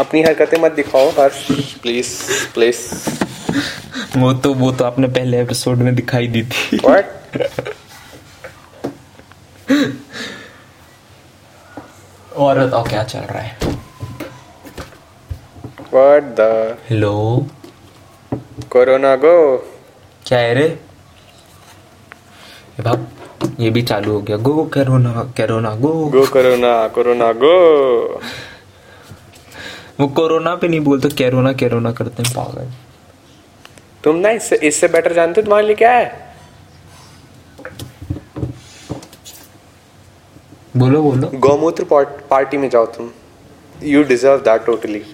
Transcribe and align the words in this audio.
अपनी 0.00 0.22
हरकतें 0.22 0.58
मत 0.60 0.72
दिखाओ 0.72 1.10
हर्ष 1.18 1.46
प्लीज़ 1.82 2.08
प्लीज़ 2.54 2.78
वो 4.18 4.32
तो 4.44 4.52
वो 4.54 4.70
तो 4.72 4.84
आपने 4.84 5.08
पहले 5.08 5.40
एपिसोड 5.42 5.78
में 5.78 5.94
दिखाई 5.94 6.26
दी 6.26 6.42
थी। 6.44 6.76
व्हाट 6.76 7.06
और 12.36 12.58
बताओ 12.58 12.84
क्या 12.84 13.02
चल 13.04 13.20
रहा 13.20 13.40
है? 13.40 13.58
What 15.92 16.22
the 16.40 16.76
hello 16.90 17.46
corona 18.70 19.14
go 19.16 19.56
क्या 20.26 20.38
है 20.38 20.54
रे? 20.54 20.64
ये 20.64 20.78
बाप 22.82 23.08
ये 23.60 23.70
भी 23.70 23.82
चालू 23.82 24.12
हो 24.12 24.20
गया। 24.20 24.36
Go 24.36 24.64
corona 24.74 25.22
corona 25.36 25.74
go 25.76 25.92
go 26.10 26.26
corona 26.26 26.88
corona 26.88 27.32
go 27.42 28.20
वो 30.00 30.08
कोरोना 30.08 30.54
पे 30.54 30.68
नहीं 30.68 30.80
बोलते 30.80 31.08
कैरोना 31.08 31.52
कैरोना 31.52 31.92
करते 31.92 32.22
हैं 32.22 32.32
पागल। 32.32 32.70
तुम 34.04 34.16
ना 34.16 34.30
इससे 34.30 34.56
इससे 34.56 34.88
बेटर 34.88 35.12
जानते 35.12 35.40
हो 35.40 35.44
तुम्हारे 35.44 35.66
लिए 35.66 35.76
क्या 35.76 35.92
है? 35.92 36.34
बोलो 40.76 41.02
बोलो। 41.02 41.30
गौमूत्र 41.34 41.84
पार्ट- 41.84 42.54
में 42.54 42.70
जाओ 42.70 42.86
तुम। 42.86 43.10
यू 43.82 44.02
डिजर्व 44.02 44.38
दैट 44.38 44.64
टोटली 44.64 45.04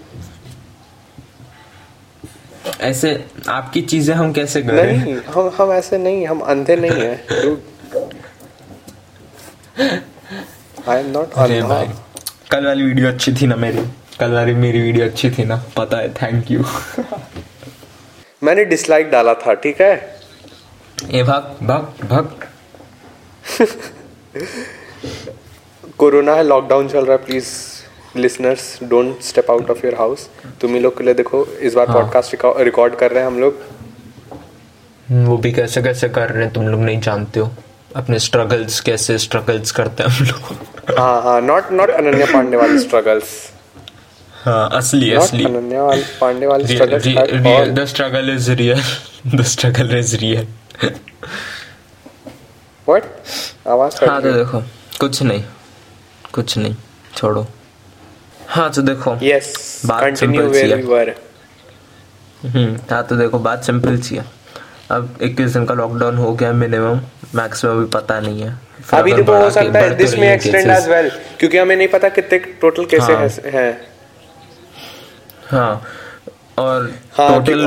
ऐसे 2.80 3.26
आपकी 3.48 3.82
चीज़ें 3.82 4.14
हम 4.14 4.32
कैसे 4.32 4.62
करें? 4.62 4.98
नहीं 4.98 5.16
हम 5.16 5.52
हम 5.58 5.72
ऐसे 5.72 5.98
नहीं 5.98 6.26
हम 6.26 6.40
अंधे 6.40 6.76
नहीं 6.76 6.90
है। 6.90 7.26
आई 10.88 11.00
एम 11.00 11.10
नॉट 11.10 11.34
भाई 11.62 11.88
कल 12.50 12.66
वाली 12.66 12.82
वीडियो 12.84 13.08
अच्छी 13.08 13.32
थी 13.32 13.46
ना 13.46 13.56
मेरी। 13.56 13.78
कल 14.20 14.32
वाली 14.32 14.52
मेरी 14.54 14.80
वीडियो 14.80 15.04
अच्छी 15.04 15.30
थी 15.30 15.44
ना 15.44 15.56
पता 15.76 15.96
है 15.98 16.12
थैंक 16.14 16.50
यू 16.50 16.64
मैंने 18.44 18.64
डिसलाइक 18.64 19.10
डाला 19.10 19.34
था 19.34 19.54
ठीक 19.64 19.80
है? 19.80 19.94
ए 21.10 21.22
भाग 21.22 21.56
भाग 21.66 22.06
भाग. 22.10 22.46
कोरोना 25.98 26.34
है 26.34 26.42
लॉकडाउन 26.42 26.88
चल 26.88 27.04
रहा 27.04 27.16
है 27.16 27.24
please 27.24 27.48
listeners 28.16 28.78
don't 28.90 29.20
step 29.22 29.50
out 29.50 29.70
of 29.70 29.84
your 29.86 29.94
house 29.94 30.28
तुम 30.60 30.74
ही 30.74 30.80
लोग 30.80 30.96
के 30.98 31.04
लिए 31.04 31.14
देखो 31.14 31.44
इस 31.46 31.74
बार 31.74 31.88
हाँ। 31.88 31.96
पॉडकास्ट 31.96 32.36
रिकॉर्ड 32.68 32.94
कर 32.98 33.10
रहे 33.10 33.20
हैं 33.20 33.26
हम 33.26 33.38
लोग. 33.40 33.60
वो 35.28 35.36
भी 35.38 35.52
कैसे 35.52 35.82
कैसे 35.82 36.08
कर 36.08 36.30
रहे 36.30 36.44
हैं 36.44 36.52
तुम 36.52 36.68
लोग 36.68 36.80
नहीं 36.80 37.00
जानते 37.00 37.40
हो. 37.40 37.50
अपने 37.96 38.18
स्ट्रगल्स 38.18 38.80
कैसे 38.88 39.18
स्ट्रगल्स 39.18 39.70
करते 39.72 40.02
हैं 40.02 40.10
हम 40.10 40.24
लोग. 40.26 40.98
हाँ 40.98 41.22
हाँ 41.22 41.40
नॉट 41.40 41.70
नॉट 41.72 41.90
अनन्या 41.90 42.26
पांडे 42.32 42.56
वाले 42.56 42.78
स्ट्रगल्स 42.78 43.34
हाँ 44.46 44.68
असली 44.78 45.10
नॉट 45.12 45.22
असली। 45.22 45.44
अनन्या 45.44 45.82
वाले 45.82 46.02
पांडे 46.20 46.46
वाले 46.46 46.64
real 46.66 47.74
the 47.74 47.84
struggle 47.92 48.28
is 48.34 48.50
real 48.58 48.80
the 49.36 49.42
struggle 49.52 49.96
is 49.98 50.16
real 50.16 50.46
what 52.86 53.02
आवाज़ 53.68 54.04
हाँ 54.04 54.20
तो 54.22 54.32
देखो 54.32 54.60
कुछ 55.00 55.22
नहीं 55.22 55.42
कुछ 56.34 56.56
नहीं 56.58 56.74
छोड़ो। 57.16 57.46
हाँ 58.48 58.70
तो 58.72 58.82
देखो 58.82 59.16
यस 59.22 59.82
बात 59.86 60.02
कंटिन्यू 60.02 60.42
सी 60.42 60.48
वेयर 60.50 60.70
है। 60.70 60.76
वी 60.76 60.88
वर 60.88 61.14
हम्म 62.42 62.76
हाँ 62.90 63.02
तो 63.06 63.16
देखो 63.16 63.38
बात 63.48 63.64
सिंपल 63.64 63.98
सी 64.00 64.16
है। 64.16 64.24
अब 64.90 65.18
इक्कीस 65.22 65.52
दिन 65.52 65.64
का 65.66 65.74
लॉकडाउन 65.74 66.16
हो 66.16 66.32
गया 66.34 66.52
मिनिमम 66.52 67.00
मैक्सिमम 67.34 67.76
अभी 67.76 67.86
पता 67.94 68.20
नहीं 68.20 68.42
है। 68.42 68.54
अभी 68.94 69.12
देखो 69.12 69.36
हो 69.36 69.50
सकता 69.50 69.78
है 69.78 69.94
दिस 69.96 70.14
में 70.18 70.28
एक्सटेंड 70.28 70.70
एज 70.70 70.88
वेल 70.88 71.10
क्योंकि 71.38 71.58
हमें 71.58 71.76
नहीं 71.76 71.88
पता 71.88 72.08
कितने 72.20 72.38
टोटल 72.60 72.84
केसेस 72.94 73.40
हाँ। 73.54 73.70
हैं 75.52 75.70
और 76.58 76.90
हाँ 77.16 77.28
टोटल 77.30 77.60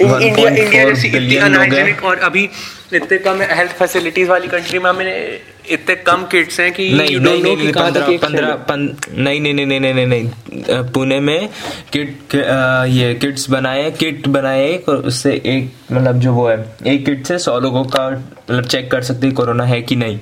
इंडिया 0.00 0.48
इंडिया 0.50 0.84
जैसी 0.84 1.08
इतनी 1.08 1.36
अनहाइजीनिक 1.36 2.04
और 2.04 2.18
अभी 2.28 2.48
इतने 2.94 3.18
कम 3.18 3.40
हेल्थ 3.50 3.70
फैसिलिटीज़ 3.78 4.28
वाली 4.30 4.48
कंट्री 4.48 4.78
में 4.78 4.90
हमें 4.90 5.40
इतने 5.70 5.94
कम 6.06 6.24
किट्स 6.32 6.58
हैं 6.60 6.70
कि 6.72 6.88
नहीं 6.90 7.18
नहीं 7.20 7.42
नहीं 7.42 7.56
नहीं 7.56 7.72
पंद्रह 7.72 8.16
पंद्रह 8.24 8.76
नहीं 9.22 9.40
नहीं 9.40 9.54
नहीं 9.54 9.66
नहीं 9.66 9.94
नहीं 9.94 10.06
नहीं 10.06 10.82
पुणे 10.92 11.18
में 11.20 11.48
किट 11.92 12.34
ये 12.34 13.14
किट्स 13.22 13.48
बनाए 13.50 13.90
किट 14.00 14.28
बनाए 14.36 14.68
एक 14.68 14.88
और 14.88 14.96
उससे 15.12 15.32
एक 15.46 15.92
मतलब 15.92 16.20
जो 16.20 16.32
वो 16.32 16.48
है 16.48 16.58
एक 16.86 17.04
किट 17.06 17.26
से 17.26 17.38
सौ 17.38 17.58
लोगों 17.60 17.84
का 17.96 18.08
मतलब 18.10 18.66
चेक 18.66 18.90
कर 18.90 19.02
सकते 19.02 19.26
हैं 19.26 19.34
कोरोना 19.36 19.64
है 19.64 19.80
कि 19.82 19.96
नहीं। 19.96 20.18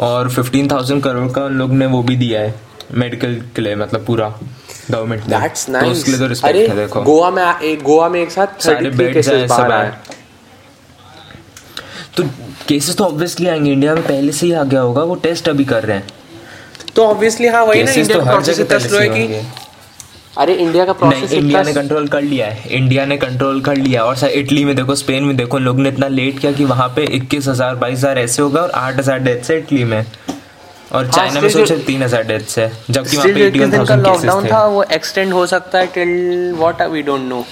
और 0.00 0.30
फिफ्टीन 0.30 0.68
थाउज़ेंड 0.70 1.02
करोड़ 1.02 1.30
का 1.32 1.44
उन 1.44 1.58
लोग 1.58 1.72
ने 1.72 1.86
वो 1.86 2.02
भी 2.02 2.16
दिया 2.16 2.40
है 2.40 2.54
मेडिकल 2.94 3.34
के 3.56 3.62
लिए 3.62 3.76
मतलब 3.76 4.04
पूरा। 4.06 4.28
गवर्नमेंट 4.90 5.22
ने 5.22 5.36
That's 5.36 5.68
तो 5.70 5.86
उसके 5.86 6.10
लिए 6.10 6.20
तो 6.20 6.26
रिस्पेक्ट 6.26 6.70
है 6.70 6.76
देखो। 6.76 7.02
गोवा 7.02 7.30
में 7.30 7.42
एक 7.42 7.82
गोवा 7.82 8.08
में 8.08 8.20
एक 8.22 8.30
साथ 8.30 8.62
सारे 8.62 8.76
33 8.80 8.98
बेड्स 8.98 9.28
हैं 9.28 9.36
केसेस 9.36 9.50
सब 9.50 9.72
आए। 9.72 9.92
तो 12.16 12.22
केसेस 12.68 12.96
तो 12.96 13.04
ऑब्वियसली 13.04 13.46
आएँगे 13.48 13.72
इंडिया 13.72 13.94
में 13.94 14.02
पहले 14.04 14.32
से 14.32 14.46
ही 14.46 14.52
आ 14.52 14.62
गया 14.64 14.80
होगा 14.80 15.02
वो 15.02 15.14
टेस्ट 15.22 15.48
अभी 15.48 15.64
कर 15.64 15.82
रहे 15.82 15.96
हैं। 15.96 16.06
तो 16.96 17.04
ऑब्वियसली 17.04 17.48
हाँ 17.48 17.64
वही 17.64 17.82
ना 17.82 17.92
इंडिया 17.92 18.18
तो 18.18 18.24
का 18.24 18.30
प्रोसेस 18.30 18.60
इतना 18.60 18.78
स्लो 18.78 18.98
है 18.98 19.08
कि 19.08 19.42
अरे 20.38 20.54
इंडिया 20.54 20.84
का 20.84 20.92
प्रोसेस 20.92 21.32
इंडिया 21.32 21.62
ने 21.62 21.72
कंट्रोल 21.72 22.06
कर 22.08 22.22
लिया 22.22 22.46
है। 22.46 22.68
इंडिया 22.70 23.04
ने 23.06 23.16
कंट्रोल 23.16 23.60
कर 23.60 23.76
लिया 23.76 24.04
और 24.04 24.16
सर 24.16 24.28
इटली 24.34 24.64
में 24.64 24.74
देखो 24.76 24.94
स्पेन 24.94 25.24
में 25.24 25.36
देखो 25.36 25.58
लोग 25.58 25.80
ने 25.80 25.88
इतना 25.88 26.08
लेट 26.08 26.38
किया 26.38 26.52
कि 26.52 26.64
वहाँ 26.64 26.88
पे 26.96 27.04
इक्कीस 27.16 27.48
हज़ार 27.48 27.74
बाईस 27.74 27.98
हज़ार 27.98 28.18
ऐसे 28.18 28.42
होगा 28.42 28.60
और 28.60 28.70
आठ 28.70 28.98
हज़ार 28.98 29.18
डेथ्स 29.20 29.50
है 29.50 29.58
इटली 29.58 29.84
में। 29.84 30.04
और 30.94 31.10
चाइना 31.10 31.40
में 31.40 31.48
सोचे 31.50 31.76
तीन 31.86 32.02
हज़ार 32.02 32.22
डेथ्स 32.24 32.58
है 32.58 32.70
जबकि 32.90 33.16
वहाँ 33.16 33.28
पे 33.28 33.50
लॉकडाउन 33.96 34.46
था। 34.50 34.64
वो 34.66 34.82
एक्सटेंड 34.92 35.32
हो 35.32 35.46
सकता 35.46 35.78
है 35.78 35.86
till 35.94 36.52
what 36.58 36.82
we 36.92 37.02
don't 37.02 37.28
know 37.28 37.44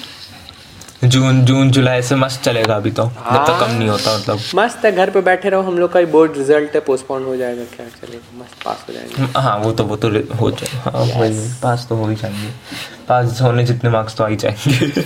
June 1.04 1.44
June 1.44 1.70
July 1.70 2.02
से 2.02 2.16
मस्त 2.16 2.42
चलेगा 2.42 2.74
अभी 2.76 2.90
तो। 2.90 3.04
जब 3.04 3.44
तक 3.46 3.58
कम 3.60 3.70
नहीं 3.70 3.88
होता 3.88 4.16
मतलब। 4.16 4.40
मस्त 4.54 4.84
है 4.84 4.92
घर 4.92 5.10
पे 5.10 5.20
बैठे 5.20 5.48
रहो 5.50 5.62
हम 5.62 5.78
लोग 5.78 5.92
का 5.92 6.00
बोर्ड 6.12 6.36
रिज़ल्ट 6.36 6.74
है 6.74 6.80
पोस्टपोन 6.80 7.24
हो 7.24 7.36
जाएगा 7.36 7.64
क्या 7.76 7.86
चलेगा 7.86 8.38
मस्त 8.42 8.62
पास 8.64 8.84
हो 8.88 8.94
जाएँगे। 8.94 9.40
हाँ 9.40 9.56
वो 9.58 9.72
तो 9.72 9.84
वो 9.84 9.96
तो 9.96 10.08
हो 10.40 10.50
जाए 10.50 10.80
हाँ 10.84 11.02
वही 11.20 11.48
पास 11.62 11.86
तो 11.88 11.96
हो 11.96 12.08
ही 12.08 12.16
जाएँगे। 12.16 12.50
पास 13.08 13.40
होने 13.42 13.64
जितने 13.64 13.90
मार्क्स 13.90 14.16
तो 14.16 14.24
आ 14.24 14.28
ही 14.28 14.36
जाएँगे। 14.36 15.04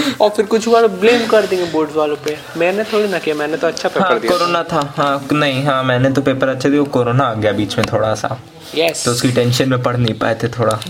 और 0.20 0.30
फिर 0.30 0.46
कुछ 0.46 0.68
वाले 0.68 0.88
ब्लेम 0.88 1.26
कर 1.26 1.46
देंगे 1.46 1.64
बोर्ड्स 1.72 1.96
वालों 1.96 2.16
पे। 2.24 2.36
मैंने 2.56 2.84
थोड़ी 2.92 3.08
ना 3.08 3.18
किया 3.18 3.34
मैंने 3.34 3.56
तो 3.56 3.66
अच्छा 3.66 3.88
पेपर 3.88 4.06
हाँ 4.06 4.18
दिया 4.20 4.32
कोरोना 4.32 4.62
था 4.72 4.80
हाँ 4.96 5.26
नहीं 5.32 5.64
हाँ 5.64 5.82
मैंने 5.84 6.10
तो 6.10 6.22
पेपर 6.22 6.48
अच्छे 6.48 6.70
दिए 6.70 6.82
कोरोना 6.96 7.24
आ 7.24 7.34
गया 7.34 7.52
बीच 7.52 7.78
में 7.78 7.86
थोड़ा 7.92 8.14
सा। 8.14 8.36
यस 8.74 9.04
तो 9.04 9.10
उसकी 9.10 9.32
टेंशन 9.32 9.68
में 9.68 9.82
पढ़ 9.82 9.96
नहीं 9.96 10.14
पाए 10.18 10.34
थे 10.42 10.48
थोड़ा। 10.48 10.80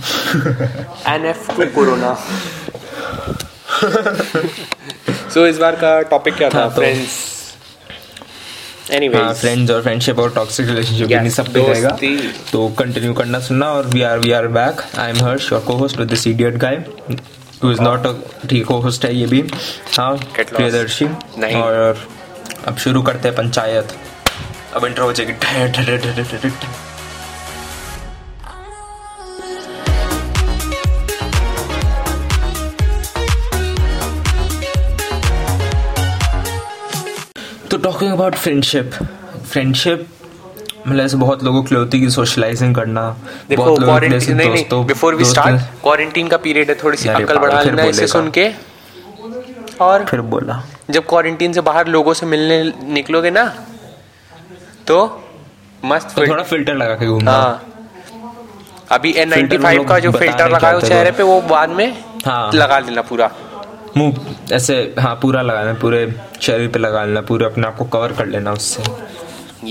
एन 1.14 1.24
एफ़ 1.26 1.50
टू 1.52 1.66
कोरोना 1.74 2.16
सो 5.34 5.46
इस 5.46 5.58
बार 5.58 5.76
का 5.76 6.00
टॉपिक 6.10 6.34
क्या 6.36 6.48
था? 6.50 6.68
फ्रेंड्स 6.68 7.10
एनीवेज 8.90 9.40
फ्रेंड्स 9.40 9.70
और 9.70 9.82
फ्रेंडशिप 9.82 10.18
और 10.18 10.30
टॉक्सिक 10.30 10.66
रिलेशनशिप 10.66 11.08
Yes, 11.08 11.28
सब 11.30 11.52
पे 11.52 11.60
रहेगा 11.68 11.96
तो 12.52 12.68
कंटिन्यू 12.78 13.12
करना 13.14 13.38
सुनना 13.40 13.70
और 13.72 13.86
we 13.86 14.02
are 14.02 14.18
we 14.18 14.32
are 14.32 14.46
back 14.56 14.82
I 14.98 15.10
am 15.10 15.24
Harsh 15.24 15.52
your 15.52 15.60
co 15.60 15.74
host 15.76 15.98
with 15.98 16.08
this 16.08 16.26
idiot 16.26 16.56
guy 16.56 16.76
who 17.64 17.70
is 17.72 17.80
not 17.80 18.06
a 18.06 18.12
ठीक 18.50 18.64
को 18.66 18.78
होस्ट 18.80 19.04
है 19.04 19.14
ये 19.16 19.26
भी। 19.26 19.44
हाँ 19.96 20.14
प्रियदर्शी। 20.38 21.04
और 21.54 22.06
अब 22.66 22.76
शुरू 22.76 23.02
करते 23.02 23.28
हैं 23.28 23.36
पंचायत। 23.36 23.86
अब 24.74 24.86
इंट्रो 24.86 25.04
हो 25.04 25.12
जाएगी 25.12 25.32
टॉकिंग 37.82 38.12
अबाउट 38.12 38.34
फ्रेंडशिप 38.34 38.90
फ्रेंडशिप 39.50 40.06
मतलब 40.86 41.04
ऐसे 41.04 41.16
बहुत 41.16 41.42
लोगों 41.44 41.62
के 41.62 41.74
लिए 41.74 41.78
होती 41.78 42.00
है 42.02 42.08
सोशलाइजिंग 42.10 42.74
करना 42.74 43.04
देखो 43.48 43.74
क्वारंटीन 43.76 44.36
नहीं 44.36 44.50
नहीं 44.50 44.84
बिफोर 44.86 45.14
वी 45.14 45.24
स्टार्ट 45.24 45.60
क्वारंटीन 45.82 46.28
का 46.28 46.36
पीरियड 46.44 46.70
है 46.70 46.76
थोड़ी 46.82 46.96
सी 46.98 47.08
अकल 47.08 47.38
बढ़ा 47.38 47.62
लेना 47.62 47.82
इसे 47.84 48.06
सुन 48.06 48.30
के 48.38 48.48
और 49.80 50.04
फिर 50.04 50.20
बोला। 50.32 50.62
जब 50.90 51.06
क्वारंटीन 51.08 51.52
से 51.52 51.60
बाहर 51.60 51.88
लोगों 51.88 52.14
से 52.14 52.26
मिलने 52.26 52.62
निकलोगे 52.94 53.30
ना 53.30 53.44
तो 54.86 54.98
मस्त 55.84 56.14
तो 56.16 56.26
थोड़ा 56.26 56.42
फ़िल्टर 56.42 56.74
लगा 56.74 56.94
के 56.94 57.06
घूमना। 57.06 57.32
हाँ। 57.32 57.62
अभी 58.90 59.12
एन 59.18 59.28
नाइनटी 59.28 59.58
फाइव 59.58 59.84
का 59.84 59.98
जो 59.98 60.10
फ़िल्टर 60.12 60.50
लगा 60.50 60.68
है 60.68 60.74
है 60.74 60.88
चेहरे 60.88 61.10
पे 61.10 61.22
वो 61.22 61.40
बाद 61.50 61.70
में 61.70 61.88
हाँ। 62.26 62.50
लगा 62.54 62.78
लेना 62.78 63.02
पूरा। 63.02 63.30
मुँह 63.96 64.54
ऐसे 64.54 64.74
हाँ 64.98 65.14
पूरा 65.22 65.42
लगाना 65.42 65.72
पूरे 65.80 66.06
शरीर 66.42 66.68
पे 66.72 66.78
लगा 66.78 67.04
लेना 67.04 67.20
पूरे 67.30 67.44
अपने 67.44 67.66
आप 67.66 67.76
को 67.78 67.84
कवर 67.94 68.12
कर 68.18 68.26
लेना 68.26 68.52
उससे 68.52 68.82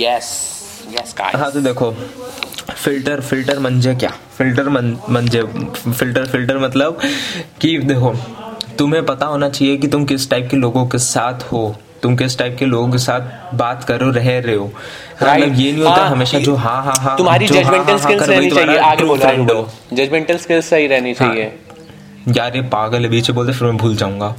यस 0.03 0.29
यस 0.99 1.15
हाँ 1.35 1.51
तो 1.51 1.61
देखो 1.61 1.91
फ़िल्टर 1.91 3.21
फ़िल्टर 3.21 3.59
मंजे 3.59 3.93
क्या 3.95 4.09
फ़िल्टर 4.37 4.69
मन 4.69 4.95
मंजे 5.09 5.41
फ़िल्टर 5.43 6.25
फ़िल्टर 6.25 6.57
मतलब 6.59 6.99
कि 7.61 7.77
देखो 7.91 8.13
तुम्हें 8.77 9.05
पता 9.05 9.25
होना 9.25 9.49
चाहिए 9.49 9.77
कि 9.77 9.87
तुम 9.87 10.05
किस 10.05 10.29
टाइप 10.29 10.47
के 10.51 10.57
लोगों 10.57 10.85
के 10.87 10.97
साथ 10.97 11.51
हो 11.51 11.63
तुम 12.03 12.15
किस 12.17 12.37
टाइप 12.37 12.55
के 12.59 12.65
लोगों 12.65 12.91
के 12.91 12.97
साथ 12.97 13.53
बात 13.55 13.83
करो 13.83 14.09
रह 14.11 14.29
रहे 14.39 14.55
हो 14.55 14.65
हाँ, 14.65 15.27
Right. 15.27 15.41
मतलब 15.41 15.59
ये 15.59 15.71
नहीं 15.71 15.83
होता 15.83 15.95
हाँ, 15.95 16.09
हमेशा 16.09 16.39
जो 16.39 16.55
हाँ 16.55 16.81
हाँ 16.83 16.93
हाँ 17.01 17.17
तुम्हारी 17.17 17.47
जजमेंटल 17.47 17.77
हाँ, 17.77 17.83
हाँ 17.89 17.97
स्किल्स 17.97 18.29
रहनी 18.29 18.49
चाहिए 18.51 18.77
आगे 18.77 19.03
बोलो 19.03 19.23
friend 19.23 19.51
हो। 19.53 19.67
जजमेंटल 19.93 20.37
स्किल्स 20.37 20.69
सही 20.69 20.87
रहनी। 20.87 21.13
चाहिए 21.13 21.51
यार 22.27 22.55
ये 22.55 22.61
पागल 22.61 23.01
है 23.01 23.09
बीच 23.09 23.29
में 23.29 23.35
बोलते 23.35 23.53
फिर 23.53 23.67
मैं 23.67 23.77
भूल 23.77 23.95
जाऊँगा। 23.95 24.29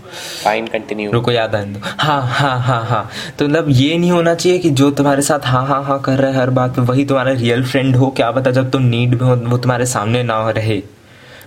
फाइन 0.45 0.67
कंटिन्यू 0.67 1.11
रुको 1.13 1.31
याद 1.31 1.55
आने 1.55 1.73
दो। 1.73 1.81
हाँ 1.99 2.21
हाँ 2.29 2.59
हाँ 2.61 2.85
हाँ। 2.87 3.09
तो 3.39 3.45
मतलब 3.45 3.67
ये 3.71 3.97
नहीं 3.99 4.11
होना 4.11 4.35
चाहिए 4.35 4.59
कि 4.59 4.71
जो 4.71 4.91
तुम्हारे 4.91 5.23
साथ 5.23 5.47
हाँ 5.47 5.67
हाँ 5.67 5.83
हाँ 5.85 6.01
कर 6.01 6.19
रहा 6.19 6.31
है 6.31 6.37
हर 6.37 6.51
बात 6.51 6.79
में 6.79 6.87
वही 6.87 7.05
तुम्हारा 7.05 7.33
रियल 7.33 7.65
फ्रेंड 7.65 7.97
हो 7.97 8.11
क्या 8.17 8.31
पता 8.31 8.51
जब 8.51 8.71
तुम 8.71 8.83
नीड 8.85 9.21
में 9.23 9.29
हो 9.29 9.37
वो 9.51 9.59
तुम्हारे 9.59 9.87
सामने 9.87 10.23
ना 10.23 10.51
रहे। 10.51 10.83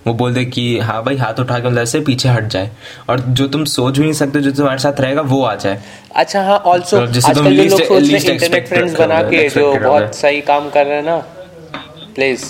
वो 0.06 0.12
बोल 0.14 0.34
दे 0.34 0.44
कि 0.44 0.78
हाँ 0.78 1.02
भाई 1.04 1.16
हाथ 1.16 1.40
उठा 1.40 1.58
के 1.58 1.68
मतलब 1.68 1.82
ऐसे 1.82 2.00
पीछे 2.00 2.28
हट 2.28 2.44
जाए। 2.48 2.70
और 3.08 3.20
जो 3.20 3.46
तुम 3.48 3.64
सोच 3.66 3.98
भी 3.98 4.02
नहीं 4.02 4.12
सकते 4.12 4.40
जो 4.40 4.50
तुम्हारे 4.50 4.78
साथ 4.78 5.00
रहेगा 5.00 5.22
वो 5.22 5.42
आ 5.44 5.54
जाए। 5.54 5.80
अच्छा 6.14 6.42
हाँ 6.42 6.58
ऑल्सो 6.58 7.00
मतलब 7.00 7.34
तुम 7.34 7.46
आजकल 7.46 7.68
लोग 7.70 7.80
सोच 7.80 8.02
रहे 8.02 8.32
इंटरनेट 8.34 8.68
फ्रेंड्स 8.68 8.98
बना 8.98 9.22
के 9.22 9.48
जो 9.48 9.72
बहुत 9.78 10.14
सही 10.14 10.40
काम 10.42 10.70
कर 10.70 10.86
रहे 10.86 10.96
हैं 10.96 11.04
ना 11.04 11.16
please 12.14 12.44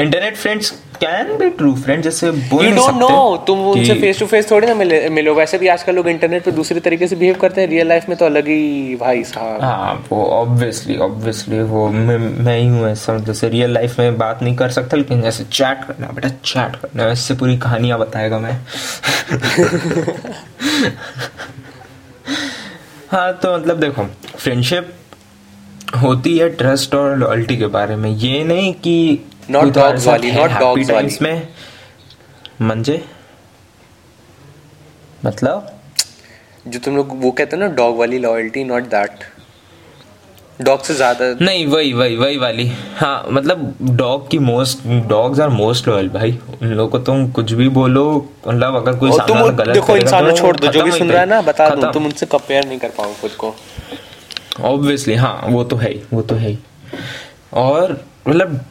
internet 0.00 0.36
friends 0.36 0.72
can 1.04 1.36
be 1.38 1.48
true 1.52 1.74
friend 1.76 2.02
जैसे 2.02 2.30
बोल 2.30 2.64
यू 2.64 2.74
डोंट 2.74 2.94
नो 2.96 3.36
तुम 3.46 3.58
उनसे 3.68 3.94
फेस 4.00 4.18
टू 4.18 4.26
फेस 4.26 4.50
थोड़ी 4.50 4.66
ना 4.66 4.74
मिले 4.74 5.08
मिलो। 5.10 5.34
वैसे 5.34 5.58
भी 5.58 5.68
आजकल 5.68 5.94
लोग 5.94 6.08
इंटरनेट 6.08 6.44
पे 6.44 6.52
दूसरे 6.52 6.80
तरीके 6.80 7.08
से 7.08 7.16
बिहेव 7.16 7.36
करते 7.40 7.60
हैं। 7.60 7.68
रियल 7.68 7.88
लाइफ 7.88 8.08
में 8.08 8.16
तो 8.18 8.24
अलग 8.24 8.48
ही 8.48 8.96
भाई 8.96 9.24
साहब 9.24 9.62
हाँ 9.62 9.94
वो 10.10 10.24
ऑब्वियसली 10.32 10.96
ऑब्वियसली 11.04 11.60
वो 11.64 11.88
मैं 11.90 12.18
मैं 12.18 12.58
ही 12.58 12.66
हूँ 12.68 12.88
ऐसा। 12.88 13.18
जैसे 13.26 13.48
रियल 13.48 13.74
लाइफ 13.74 13.98
में 13.98 14.18
बात 14.18 14.42
नहीं 14.42 14.56
कर 14.56 14.70
सकता 14.70 14.96
लेकिन 14.96 15.22
जैसे 15.22 15.44
चैट 15.44 15.84
करना 15.84 16.08
बेटा 16.14 16.28
चैट 16.44 16.76
करना 16.76 17.10
इससे 17.12 17.34
पूरी 17.34 17.56
कहानियाँ 17.58 17.98
बताएगा 17.98 18.38
मैं। 18.38 18.58
हाँ 23.10 23.32
तो 23.32 23.56
मतलब 23.56 23.80
देखो 23.80 24.04
फ्रेंडशिप 24.26 24.92
होती 26.02 26.36
है 26.38 26.48
ट्रस्ट 26.56 26.94
और 26.94 27.16
लॉयल्टी 27.18 27.56
के 27.56 27.66
बारे 27.74 27.96
में। 27.96 28.10
ये 28.10 28.42
नहीं 28.44 28.72
कि 28.74 28.96
Dogs 29.50 29.74
साथ 29.74 30.06
वाली, 30.06 30.30
dogs 30.32 30.88
times 30.88 30.90
वाली। 30.90 31.18
में। 31.22 31.48
मंजे? 32.62 33.02
मतलब? 35.24 35.70
जो 36.68 36.78
तुम 36.78 36.96
लोग 36.96 37.10
वो 37.22 37.30
कहते 37.30 37.56
हो 37.56 37.62
ना 37.62 37.68
डॉग 37.76 37.98
वाली 37.98 38.18
लॉयल्टी 38.18 38.64
नॉट 38.64 38.82
दैट 38.90 39.24
डॉग 40.60 40.82
से 40.84 40.94
ज़्यादा 40.94 41.24
नहीं 41.40 41.66
वही 41.66 41.92
वही 41.92 42.16
वही 42.16 42.36
वाली। 42.38 42.66
हाँ 42.96 43.26
मतलब 43.30 43.76
डॉग 43.82 44.28
की 44.30 44.38
most 44.38 44.86
dogs 45.08 45.40
are 45.40 45.48
most 45.50 45.88
loyal 45.88 46.08
भाई। 46.08 46.38
उन 46.62 46.68
लोगों 46.68 46.90
को 46.90 46.98
तुम 47.04 47.30
कुछ 47.32 47.52
भी 47.52 47.68
बोलो 47.68 48.04
मतलब 48.48 48.76
अगर 48.76 48.96
कोई 48.98 49.10
तुम 49.28 49.40
गलत 49.40 49.74
देखो 49.74 49.96
इंसानों 49.96 50.30
तो 50.30 50.36
छोड़ 50.36 50.56
दो 50.56 50.66
जो 50.66 50.82
भी 50.82 50.92
सुन 50.92 51.10
रहा 51.10 51.20
है 51.20 51.26
ना 51.26 51.40
बता 51.42 51.68
दूँ। 51.70 51.92
तुम 51.92 52.04
उनसे 52.04 52.26
कंपेयर 52.26 52.66
नहीं 52.66 52.78
कर 52.78 52.88
पाओ 52.98 53.12
खुद 53.20 53.30
को। 53.38 53.54
ऑब्वियसली 54.64 55.14
हाँ 55.14 55.40
वो 55.46 55.64
तो 55.64 55.76
है 55.76 55.90
ही 55.92 56.02
वो 56.12 56.22
तो 56.22 56.34
है 56.34 56.48
ही। 56.48 56.58
और 57.54 58.00
मतलब 58.28 58.64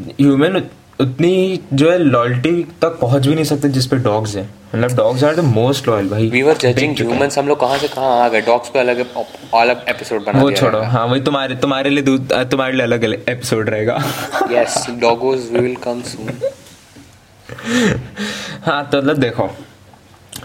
ह्यूमन 0.00 0.62
उतनी 1.00 1.60
जो 1.72 1.90
है 1.90 1.98
लॉयल्टी 1.98 2.62
तक 2.82 2.98
पहुँच 3.00 3.26
भी 3.26 3.34
नहीं 3.34 3.44
सकते 3.44 3.68
जिस 3.68 3.86
पे 3.86 3.96
डॉग्स 3.96 4.34
हैं। 4.36 4.48
मतलब 4.74 4.96
dogs 4.96 5.24
are 5.24 5.36
the 5.36 5.40
most 5.40 5.88
loyal 5.88 6.08
भाई। 6.08 6.28
We 6.30 6.42
were 6.42 6.56
judging. 6.56 6.96
ह्यूमंस 6.98 7.38
हम 7.38 7.48
लोग 7.48 7.60
कहाँ 7.60 7.78
से 7.78 7.88
कहाँ 7.88 8.18
आ 8.20 8.28
गए? 8.28 8.40
डॉग्स 8.40 8.68
पे 8.68 8.78
अलग 8.78 9.04
अलग 9.54 9.84
एपिसोड 9.88 10.24
बना 10.24 10.40
वो 10.40 10.48
दिया 10.50 10.60
छोड़ो। 10.60 10.82
हाँ 10.84 11.06
वही 11.06 11.20
तुम्हारे 11.20 11.54
तुम्हारे 11.56 11.90
लिए 11.90 12.18
तुम्हारे 12.44 12.72
लिए 12.72 12.82
अलग 12.82 13.04
एपिसोड 13.04 13.70
रहेगा। 13.70 14.02
Yes 14.52 14.86
doggos 15.00 15.48
we 15.52 15.60
will 15.60 15.76
come 15.84 16.02
soon 16.02 16.30
हाँ 18.64 18.88
तो 18.92 18.98
मतलब 18.98 19.16
देखो 19.18 19.50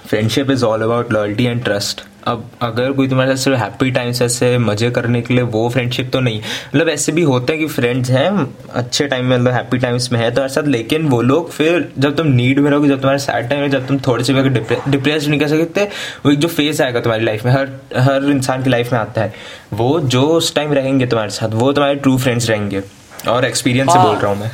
friendship 0.07 0.51
is 0.51 0.65
all 0.65 0.81
about 0.81 1.13
loyalty 1.13 1.45
and 1.45 1.63
trust 1.63 2.01
अब 2.27 2.49
अगर 2.61 2.91
कोई 2.91 3.07
तुम्हारे 3.09 3.35
साथ 3.35 3.43
सिर्फ़ 3.43 3.59
हैप्पी 3.59 3.89
टाइम्स 3.91 4.21
ऐसे 4.21 4.57
मज़े 4.57 4.89
करने 4.91 5.21
के 5.21 5.33
लिए 5.33 5.43
वो 5.45 5.67
फ्रेंडशिप 5.69 6.09
तो 6.11 6.19
नहीं। 6.19 6.39
मतलब 6.39 6.89
ऐसे 6.89 7.11
भी 7.11 7.21
होते 7.21 7.53
हैं 7.53 7.61
कि 7.61 7.67
फ्रेंड्स 7.67 8.09
हैं 8.09 8.29
अच्छे 8.71 9.07
टाइम 9.07 9.25
में 9.25 9.37
मतलब 9.37 9.53
हैप्पी 9.53 9.77
टाइम्स 9.77 10.11
में 10.11 10.19
है 10.19 10.29
तो 10.35 10.47
साथ 10.47 10.67
लेकिन 10.67 11.07
वो 11.09 11.21
लोग 11.21 11.49
फिर 11.51 11.91
जब 11.97 12.15
तुम 12.17 12.27
नीड 12.27 12.59
में 12.59 12.69
रहोगे 12.71 12.89
जब 12.89 13.01
तुम्हारे 13.01 13.19
सैड 13.19 13.49
टाइम 13.49 13.61
में 13.61 13.69
जब 13.71 13.87
तुम 13.87 13.99
थोड़े 14.07 14.23
से 14.23 14.33
भी 14.33 14.39
अगर 14.39 14.89
डिप्रेस 14.89 15.27
नहीं 15.27 15.39
कर 15.39 15.47
सकते 15.47 15.83
वो 16.25 16.31
एक 16.31 16.39
जो 16.39 16.47
फेस 16.47 16.81
आएगा 16.81 16.99
तुम्हारी 16.99 17.25
लाइफ 17.25 17.45
में 17.45 17.51
हर 17.51 17.69
हर 18.01 18.29
इंसान 18.31 18.63
की 18.63 18.69
लाइफ 18.69 18.93
में 18.93 18.99
आता 18.99 19.21
है। 19.21 19.33
वो 19.73 19.99
जो 19.99 20.23
उस 20.29 20.53
टाइम 20.55 20.73
रहेंगे 20.73 21.07
तुम्हारे 21.07 21.31
साथ 21.31 21.53
वो 21.55 21.71
तुम्हारे 21.73 21.95
ट्रू 21.97 22.17
फ्रेंड्स 22.17 22.49
रहेंगे। 22.49 22.83
और 23.29 23.45
एक्सपीरियंस 23.45 23.91
से 23.91 23.97
हाँ। 23.97 24.07
बोल 24.07 24.15
रहा 24.15 24.31
हूँ 24.31 24.39
मैं। 24.39 24.51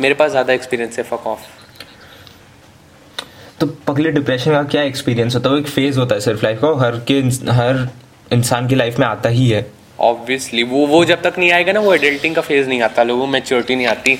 मेरे 0.00 0.14
पास 0.14 0.30
ज़्यादा 0.30 0.52
एक्सपीरियंस 0.52 0.98
है 0.98 1.04
फक 1.04 1.26
ऑफ़ 1.26 1.61
तो 3.62 3.66
पगले 3.88 4.10
डिप्रेशन 4.10 4.52
का 4.52 4.62
क्या 4.64 4.82
एक्सपीरियंस 4.82 5.34
होता 5.34 5.48
है? 5.48 5.54
वो 5.54 5.60
एक 5.60 5.68
फ़ेज़ 5.68 5.98
होता 5.98 6.14
है 6.14 6.20
सिर्फ़ 6.20 6.44
लाइफ 6.44 6.60
का 6.60 6.68
हर 6.78 6.96
के 7.10 7.18
हर 7.52 7.88
इंसान 8.32 8.66
की 8.68 8.74
लाइफ 8.74 8.98
में 8.98 9.06
आता 9.06 9.28
ही 9.28 9.48
है। 9.48 9.66
ऑब्वियसली 10.00 10.62
वो 10.62 10.86
वो 10.86 11.04
जब 11.04 11.22
तक 11.22 11.34
नहीं 11.38 11.50
आएगा 11.52 11.72
ना 11.72 11.80
वो 11.80 11.92
एडल्टिंग 11.94 12.34
का 12.34 12.42
फ़ेज़ 12.42 12.68
नहीं 12.68 12.80
आता 12.82 13.02
लोगों 13.02 13.26
में 13.26 13.32
मेच्योरिटी 13.32 13.76
नहीं 13.76 13.86
आती। 13.86 14.12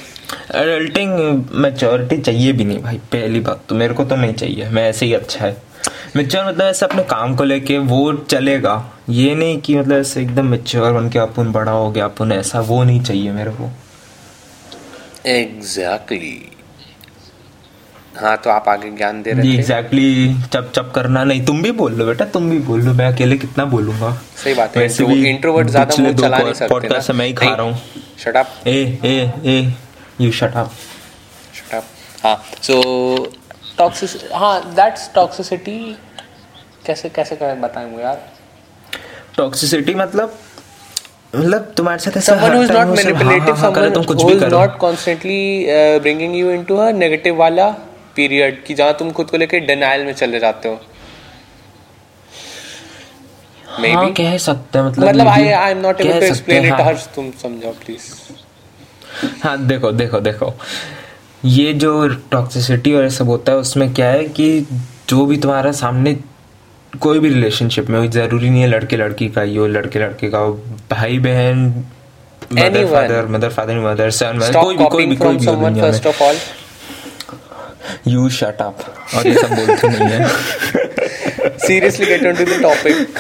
एडल्टिंग 0.55 1.45
मैच्योरिटी 1.55 2.19
चाहिए 2.19 2.53
भी 2.53 2.65
नहीं 2.65 2.83
भाई 2.83 2.99
पहली 3.13 3.41
बात 3.41 3.65
तो 3.69 3.75
मेरे 3.75 3.95
को 3.95 4.05
तो 4.05 4.17
नहीं 4.17 4.35
चाहिए 4.35 4.69
मैं 4.69 4.89
ऐसे 4.89 5.07
ही 5.07 5.15
अच्छा 5.15 5.45
है। 5.47 5.57
मेच्योर 6.17 6.47
मतलब 6.47 6.67
ऐसे 6.67 6.87
अपने 6.87 7.03
काम 7.03 7.37
को 7.37 7.45
लेके 7.45 7.79
वो 7.79 8.13
चलेगा 8.13 8.77
ये 9.11 9.35
नहीं 9.35 9.61
कि 9.61 9.77
मतलब 9.79 9.99
ऐसे 9.99 10.23
एकदम 10.23 10.47
मेच्योर 10.47 10.93
बन 10.93 11.09
के 11.09 11.19
अपन 11.19 11.53
बड़ा 11.53 11.73
हो 11.73 11.91
गया 11.91 12.05
अपन 12.05 12.33
ऐसा 12.33 12.61
वो 12.61 12.83
नहीं 12.85 13.03
चाहिए 13.03 13.33
मेरे 13.33 13.51
को। 13.51 13.71
एग्जैक्टली 15.27 16.52
हाँ 18.17 18.37
तो 18.45 18.51
आप 18.51 18.69
आगे 18.69 18.91
ज्ञान 18.97 19.23
दे 19.23 19.33
रहे 19.33 19.53
एग्जैक्टली 19.55 20.35
चप 20.53 20.71
चप 20.77 20.91
करना 20.95 21.23
नहीं। 21.25 21.45
तुम 21.47 21.63
भी 21.63 21.71
बोल 21.73 21.93
लो 21.99 22.07
बेटा 22.07 22.25
तुम 22.35 22.51
भी 22.51 22.59
बोल 22.67 22.81
लो। 22.83 22.93
मैं 22.95 23.07
अकेले 23.13 23.37
कितना 23.39 23.65
बोलूँगा? 23.65 24.11
सही 24.43 24.55
बात 24.55 24.77
है 24.77 24.87
भी 25.07 25.29
इंट्रोवर्ट 25.31 25.69
ज़्यादा 25.69 26.03
मुँह 26.03 26.13
चला 26.17 26.39
नहीं 26.39 26.53
सकते 26.53 26.69
पॉडकास्ट 26.69 27.11
मैं 27.11 27.27
ही 27.27 27.33
खा 27.33 27.55
रहा 27.55 27.67
हूँ। 27.67 27.79
Shut 28.25 28.37
up 28.37 28.67
A 28.67 28.77
A 29.05 29.15
A 29.45 29.73
you 30.21 30.31
shut 30.33 30.57
up 30.57 30.71
shut 31.55 31.75
up 31.75 31.85
हाँ 32.25 32.37
सो 32.63 32.81
टॉक्सिस 33.79 34.17
हाँ 34.35 34.61
दैट्स 34.75 35.11
टॉक्सिसिटी 35.15 35.79
कैसे 36.87 37.09
कैसे 37.09 37.37
कर 37.37 37.55
बताएँ 37.61 37.91
मुझे 37.91 38.03
यार? 38.03 38.21
टॉक्सिसिटी 39.37 39.95
मतलब 39.95 40.35
मतलब 41.37 41.73
तुम्हारे 41.77 41.99
साथ 41.99 42.17
ऐसा 42.17 42.33
someone 42.33 42.57
who 42.57 42.63
is 42.63 42.71
not 42.71 42.77
हाँ, 42.77 42.95
manipulative 42.97 43.57
हाँ, 43.57 43.57
हाँ, 43.57 43.73
करे, 43.73 43.91
someone 43.91 44.21
who 44.23 44.35
is 44.37 44.53
not 44.53 44.79
constantly 44.79 45.41
uh, 45.77 45.99
bringing 46.01 46.35
you 46.35 46.51
into 46.57 46.79
a 46.81 46.93
negative 46.93 47.37
वाला 47.39 47.69
पीरियड 48.17 48.63
कि 48.65 48.75
जहाँ 48.75 48.95
तुम 48.99 49.11
खुद 49.13 49.31
को 49.31 49.37
लेके 49.37 49.61
डिनाइल 49.67 50.05
में 50.05 50.13
चले 50.15 50.39
जाते 50.41 50.69
हो। 50.69 50.81
हाँ 53.79 54.11
कह 54.15 54.37
सकते 54.39 54.79
हैं 54.79 54.87
मतलब 54.87 55.09
मतलब 55.09 55.29
I 55.29 55.49
I 55.49 55.71
am 55.71 55.79
not 55.81 56.01
able 56.01 56.21
to 56.21 56.27
explain 56.27 56.67
it. 56.67 56.81
Harsh 56.81 57.07
तुम 57.15 57.31
समझाओ 57.43 57.73
प्लीज़ 57.85 58.11
हाँ 59.43 59.57
देखो 59.67 59.93
देखो 59.93 60.21
देखो। 60.21 60.53
ये 61.45 61.73
जो 61.75 62.09
टॉक्सिसिटी 62.33 62.93
और 62.95 63.03
ये 63.03 63.11
सब 63.11 63.29
होता 63.29 63.53
है 63.53 63.59
उसमें 63.59 63.93
क्या 63.95 64.09
है 64.11 64.25
कि 64.31 64.67
जो 65.09 65.25
भी 65.27 65.37
तुम्हारा 65.37 65.73
सामने 65.81 66.17
कोई 67.01 67.19
भी 67.19 67.29
रिलेशनशिप 67.29 67.89
में 67.91 68.11
ज़रूरी 68.11 68.51
नहीं 68.51 68.61
है 68.63 68.69
लड़के 68.69 68.97
लड़की 68.97 69.29
का 69.29 69.43
ही 69.43 69.57
हो 69.57 69.67
लड़के 69.67 69.99
लड़के 69.99 70.31
का 70.31 70.39
हो 70.39 70.53
भाई 70.91 71.19
बहन 71.19 71.69
mother 72.53 72.87
father 72.87 73.27
mother 73.29 73.51
father 73.51 73.81
mother 73.81 74.11
son 74.11 74.39
कोई 74.53 74.77
भी 74.77 74.87
कोई 74.87 75.07
भी 75.07 75.17
कोई 75.17 75.37
भी 75.37 75.47
हो 75.47 75.55
दुनिया 75.55 75.85
फ़र्स्ट 75.85 76.07
ऑफ़ 76.07 76.23
ऑल 76.23 76.35
में 76.35 76.62
यू 78.09 78.29
शट 78.31 78.61
अप 78.63 78.85
और 79.17 79.27
ये 79.27 79.35
सब 79.35 79.55
बोलते 79.55 79.89
नहीं 79.89 80.09
है। 80.09 81.59
Seriously 81.59 82.07
get 82.07 82.27
on 82.27 82.35
to 82.35 82.45
the 82.45 82.61
topic 82.63 83.19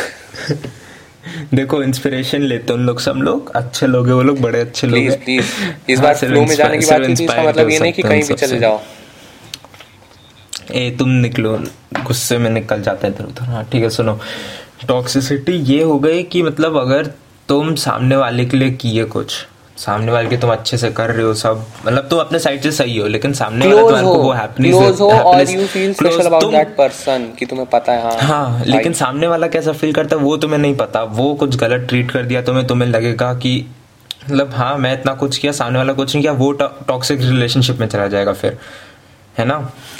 देखो 1.54 1.82
इंस्पिरेशन 1.82 2.42
लेते 2.42 2.72
हैं 2.72 2.78
उन 2.80 2.86
लोग 2.86 3.00
सब 3.00 3.16
लोग। 3.16 3.50
अच्छे 3.56 3.86
लोग 3.86 4.06
हैं 4.06 4.14
वो 4.14 4.22
लोग 4.22 4.40
बड़े 4.40 4.60
अच्छे 4.60 4.86
लोग 4.86 4.98
हैं। 4.98 5.18
प्लीज़ 5.24 5.44
इस 5.88 5.98
हाँ, 5.98 6.04
बार 6.04 6.14
फ्लो 6.14 6.40
में 6.40 6.54
जाने 6.56 6.78
की 6.78 6.86
बात 6.86 7.06
की 7.06 7.12
इसका 7.12 7.42
मतलब 7.42 7.70
ये 7.70 7.78
नहीं 7.78 7.92
कि 7.92 8.02
कहीं 8.02 8.22
भी 8.22 8.34
चले 8.34 8.58
जाओ। 8.58 8.80
ए 10.72 10.90
तुम 10.98 11.08
निकलो। 11.20 11.56
गुस्से 12.02 12.38
में 12.38 12.50
निकल 12.50 12.82
जाते 12.82 13.06
हैं 13.06 13.14
इधर 13.14 13.24
उधर। 13.24 13.44
हाँ 13.44 13.64
ठीक 13.72 13.82
है 13.82 13.90
सुनो। 13.90 14.18
टॉक्सिसिटी 14.88 15.52
ये 15.52 15.82
हो 15.82 15.98
गई 15.98 16.22
कि 16.22 16.42
मतलब 16.42 16.76
अगर 16.78 17.06
तुम 17.48 17.74
सामने 17.74 18.16
वाले 18.16 18.44
के 18.44 18.56
लिए 18.56 18.70
किए 18.72 19.04
कुछ 19.04 19.46
सामने 19.84 20.12
वाले 20.12 20.28
के 20.28 20.36
तुम 20.36 20.50
अच्छे 20.52 20.76
से 20.78 20.90
कर 20.92 21.10
रहे 21.10 21.24
हो 21.24 21.34
सब। 21.34 21.64
मतलब 21.86 22.08
तुम 22.08 22.18
अपने 22.20 22.38
साइड 22.38 22.62
से 22.62 22.70
सही 22.72 22.96
हो 22.98 23.06
लेकिन 23.08 23.32
सामने 23.34 23.66
वाला 23.66 23.82
तुम्हारे 23.82 24.06
को 24.06 24.14
वो 24.14 24.32
हैप्पीनेस 24.32 24.74
क्लोज 24.74 25.00
हो 25.00 25.10
और 25.10 25.50
you 25.50 25.66
feel 25.66 25.92
special 25.94 26.26
about 26.26 26.50
that 26.52 26.76
person 26.76 27.28
कि 27.38 27.46
तुम्हें 27.46 27.66
पता 27.70 27.92
है 27.92 28.02
हाँ 28.02 28.28
हाँ 28.28 28.64
लेकिन 28.66 28.92
सामने 28.94 29.26
वाला 29.26 29.46
कैसा 29.48 29.72
फील 29.72 29.92
करता 29.92 30.16
है 30.16 30.22
वो 30.22 30.36
तुम्हें 30.36 30.58
नहीं 30.58 30.76
पता। 30.76 31.02
वो 31.02 31.34
कुछ 31.34 31.56
गलत 31.56 31.86
ट्रीट 31.88 32.10
कर 32.10 32.22
दिया 32.22 32.42
तुम्हें 32.42 32.66
तुम्हें 32.66 32.88
लगेगा 32.88 33.32
कि 33.34 33.54
मतलब 34.24 34.50
हाँ 34.54 34.76
मैं 34.78 34.92
इतना 34.92 35.14
कुछ 35.14 35.38
किया 35.38 35.52
सामने 35.52 35.78
वाला 35.78 35.92
कुछ 35.92 36.14
नहीं 36.14 36.22
किया 36.22 36.32
वो 36.34 36.52
टॉक्सिक 36.52 37.20
रिलेशनशिप 37.20 37.78
में 37.78 37.86
चला 37.86 38.06
जाएगा 38.06 38.32
फिर। 38.32 38.58
है 39.38 39.44
ना? 39.44 39.54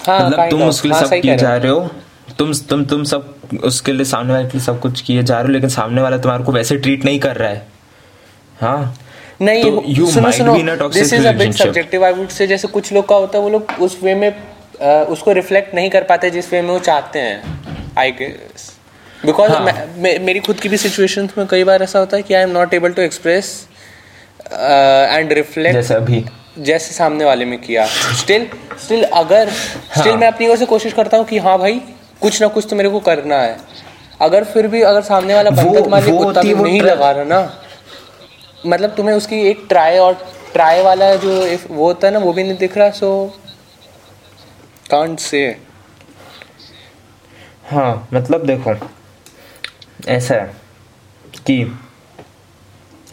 हाँ, 0.07 0.27
मतलब 0.27 0.51
तुम 0.51 0.63
उसके 0.63 0.89
लिए 0.89 0.99
हाँ, 0.99 1.07
सब 1.07 1.21
किए 1.21 1.37
जा 1.37 1.57
रहे 1.57 1.73
हो। 1.73 1.91
तुम 2.39 2.53
तुम 2.71 2.85
तुम 2.85 3.05
सब 3.05 3.35
उसके 3.65 3.93
लिए 3.93 4.05
सामने 4.05 4.33
वाले 4.33 4.45
के 4.45 4.59
लिए 4.59 4.65
सब 4.67 4.81
कुछ 4.81 5.01
किए 5.01 5.23
जा 5.23 5.35
रहे 5.35 5.47
हो 5.47 5.53
लेकिन 5.53 5.69
सामने 5.71 6.03
वाला 6.03 6.19
तुम्हारे 6.19 6.45
को 6.45 6.53
वैसे 6.53 6.77
ट्रीट 6.77 7.05
नहीं 7.05 7.21
कर 7.21 7.37
रहा 7.37 7.49
है। 7.49 7.67
हाँ? 8.61 8.95
नहीं 9.41 9.63
तो 9.65 10.11
सुनो 10.11 10.31
सुनो 10.33 10.89
this 10.89 11.13
is 11.13 11.27
a 11.27 11.33
bit 11.33 11.53
subjective 11.55 12.05
I 12.05 12.13
would 12.13 12.29
say 12.29 12.47
जैसे 12.47 12.69
कुछ 12.69 12.93
लोग 12.93 13.09
का 13.09 13.15
होता 13.17 13.39
है 13.39 13.45
वो 13.45 13.51
लोग 13.51 13.73
उस 13.81 13.99
वे 14.03 14.15
में 14.15 14.31
अ, 14.31 15.07
उसको 15.09 15.33
रिफ्लेक्ट 15.33 15.75
नहीं 15.75 15.91
कर 15.91 16.03
पाते 16.03 16.31
जिस 16.31 16.53
वे 16.53 16.63
में 16.63 16.71
वो 16.71 16.79
चाहते 16.79 17.19
हैं 17.19 17.61
आई 17.99 18.11
गेस 18.11 18.73
बिकॉज़। 19.27 19.53
मेरी 20.01 20.41
खुद 20.41 20.61
की 20.61 20.69
भी 20.69 20.77
सिचुएशन 20.77 21.29
में 21.39 21.47
कई 21.47 21.65
बार 21.65 21.83
ऐसा 21.83 21.99
होता 21.99 22.17
है 22.17 22.23
कि 22.23 22.35
I 22.35 22.43
am 22.43 22.51
not 22.51 22.75
able 22.75 22.93
to 22.93 23.03
express 23.03 23.69
and 24.53 25.33
reflect 25.33 25.75
जैसे 25.77 25.95
अभी। 25.95 26.25
जैसे 26.59 26.95
सामने 26.95 27.25
वाले 27.25 27.45
में 27.45 27.59
किया। 27.61 27.87
स्टिल 28.21 28.47
स्टिल 28.85 29.03
अगर 29.05 29.49
स्टिल 29.51 30.09
हाँ। 30.13 30.19
मैं 30.19 30.27
अपनी 30.29 30.49
ओर 30.49 30.57
से 30.57 30.67
कोशिश 30.67 30.93
करता 30.93 31.17
हूँ 31.17 31.25
कि 31.25 31.39
हाँ 31.39 31.59
भाई 31.59 31.81
कुछ 32.21 32.41
ना 32.43 32.49
कुछ 32.49 32.67
तो 32.71 32.77
मेरे 32.77 32.89
को 32.89 33.01
करना 33.01 33.37
है। 33.37 33.57
अगर 34.21 34.45
फिर 34.45 34.67
भी 34.67 34.83
अगर 34.83 35.01
सामने 35.03 35.35
वाला 35.35 35.51
वो- 35.51 35.65
बंदा 35.65 35.81
तुम्हारे 35.81 36.13
वो 36.13 36.25
कुत्ता 36.25 36.43
भी 36.43 36.55
नहीं 36.55 36.81
लगा 36.83 37.11
रहा 37.11 37.25
ना। 37.25 37.62
मतलब 38.67 38.91
तुम्हें 38.91 39.17
उसकी 39.17 39.41
एक 39.41 39.67
ट्राई 39.69 39.99
और 39.99 40.27
ट्राई 40.53 40.83
वाला 40.83 41.17
जो 41.17 41.47
if 41.47 41.71
वो 41.71 41.87
होता 41.87 42.07
है 42.07 42.13
ना 42.13 42.19
वो 42.19 42.33
भी 42.33 42.43
नहीं 42.43 42.57
दिख 42.57 42.79
रहा 42.79 42.91
सो 42.91 43.35
कांट 44.91 45.19
से 45.19 45.57
हाँ 47.71 48.09
मतलब 48.15 48.47
देखो 48.47 48.75
ऐसा 50.09 50.35
है 50.35 50.55
कि 51.47 51.77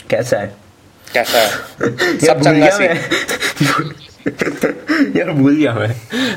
कैसा 0.09 0.37
है? 0.37 0.55
कैसा 1.13 1.37
है? 1.37 1.47
यार 1.81 2.19
सब 2.19 2.41
चंगा 2.41 2.69
सी। 2.69 2.83
यार 5.19 5.31
भूल 5.31 5.55
गया 5.55 5.73
मैं। 5.73 5.87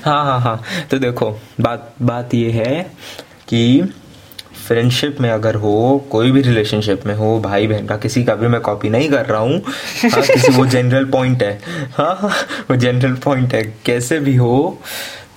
हाँ 0.05 0.25
हाँ 0.25 0.41
हाँ। 0.41 0.63
तो 0.91 0.99
देखो 0.99 1.31
बात 1.61 1.95
बात 2.03 2.35
ये 2.35 2.51
है 2.51 2.83
कि 3.49 3.83
फ्रेंडशिप 4.73 5.21
में 5.21 5.31
अगर 5.31 5.55
हो 5.55 5.73
कोई 6.11 6.31
भी 6.31 6.43
रिलेशनशिप 6.43 7.07
में 7.07 7.15
हो 7.15 7.39
भाई 7.41 7.67
बहन 7.67 7.87
का 7.87 7.97
किसी 7.97 8.25
का 8.25 8.35
भी 8.35 8.49
मैं 8.49 8.61
कॉपी 8.61 8.89
नहीं 8.89 9.09
कर 9.11 9.27
रहा 9.27 9.41
हूँ। 9.41 9.61
हाँ 10.13 10.23
किसी 10.23 10.53
वो 10.53 10.67
जनरल 10.67 11.05
पॉइंट 11.05 11.43
है। 11.43 11.53
हाँ 11.97 12.31
वो 12.71 12.77
जनरल 12.77 13.15
पॉइंट 13.25 13.55
है। 13.55 13.63
कैसे 13.87 14.19
भी 14.21 14.37
हो 14.37 14.79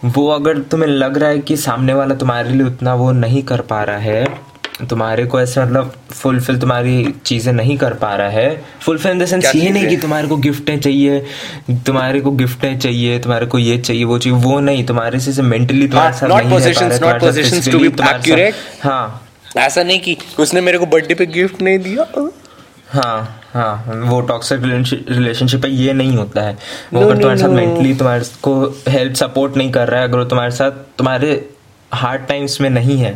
वो 0.06 0.27
अगर 0.30 0.60
तुम्हें 0.60 0.89
लग 0.89 1.18
रहा 1.18 1.30
है 1.30 1.39
कि 1.39 1.58
सामने 1.58 1.94
वाला 1.94 2.15
तुम्हारे 2.15 2.50
लिए 2.50 2.68
उतना 2.68 2.94
वो 2.94 3.12
नहीं 3.12 3.44
कर 3.44 3.62
पा 3.62 3.84
रहा 3.84 3.98
है 3.98 4.25
तुम्हारे 4.89 5.25
को 5.25 5.42
ऐसे 5.42 5.62
मतलब 5.62 5.94
फुलफिल 6.12 6.58
तुम्हारी 6.60 7.13
चीज़ें 7.25 7.54
नहीं 7.54 7.77
कर 7.77 7.94
पा 7.94 8.15
रहा 8.15 8.30
है। 8.30 8.63
फुलफिल 8.82 9.12
इन 9.12 9.20
द 9.20 9.25
सेंस 9.25 9.56
ये 9.56 9.70
नहीं 9.70 9.88
कि 9.88 9.98
तुम्हारे 9.98 10.27
को 10.27 10.38
गिफ्टें 10.38 10.80
चाहिए 10.80 11.20
तुम्हारे 11.88 12.22
को 12.22 12.32
गिफ्टें 12.32 12.80
चाहिए 12.80 13.20
तुम्हारे 13.20 13.46
को 13.46 13.60
ये 13.60 13.77
चाहिए 13.77 14.04
वो 14.04 14.18
चाहिए 14.18 14.39
वो 14.39 14.60
नहीं। 14.60 14.86
तुम्हारे 14.86 15.20
से 15.20 15.42
मेंटली 15.42 15.88
तुम्हारे 15.88 16.12
हाँ, 16.12 16.20
साथ 16.20 16.27
नहीं 16.27 16.60
है, 16.60 17.00
तुम्हारे 17.00 17.44
साथ 17.44 18.13
accurate. 18.13 18.54
हाँ। 18.84 19.25
ऐसा 19.58 19.84
नहीं 19.84 20.00
कि 20.00 20.18
उसने 20.40 20.62
मेरे 20.62 20.78
को 20.78 20.86
बर्थडे 20.86 21.16
पे 21.16 21.26
गिफ्ट 21.26 21.62
नहीं 21.62 21.80
दिया। 21.80 22.06
हाँ 22.90 23.42
हाँ 23.54 24.02
वो 24.06 24.20
टॉक्सिक 24.22 24.62
रिलेशनशिप 24.64 25.66
है 25.66 25.72
ये 25.72 25.94
नहीं 25.94 26.16
होता 26.18 26.42
है। 26.42 26.58
वो 26.94 27.02
अगर 27.02 27.18
तुम्हारे 27.18 27.40
साथ 27.40 27.50
मेंटली 27.50 27.94
तुम्हारे 27.96 28.26
को 28.42 28.54
हेल्प 28.90 29.14
सपोर्ट 29.14 29.58
नहीं 29.58 29.72
कर 29.72 29.88
रहा 29.88 30.02
है 30.02 30.08
अगर 30.08 30.18
वो 30.18 30.26
तुम्हारे 30.26 30.52
साथ 30.52 30.72
तुम्हारे 30.98 31.50
हार्ड 31.94 32.26
टाइम्स 32.28 32.60
में 32.62 32.70
नहीं 32.70 32.98
है। 32.98 33.14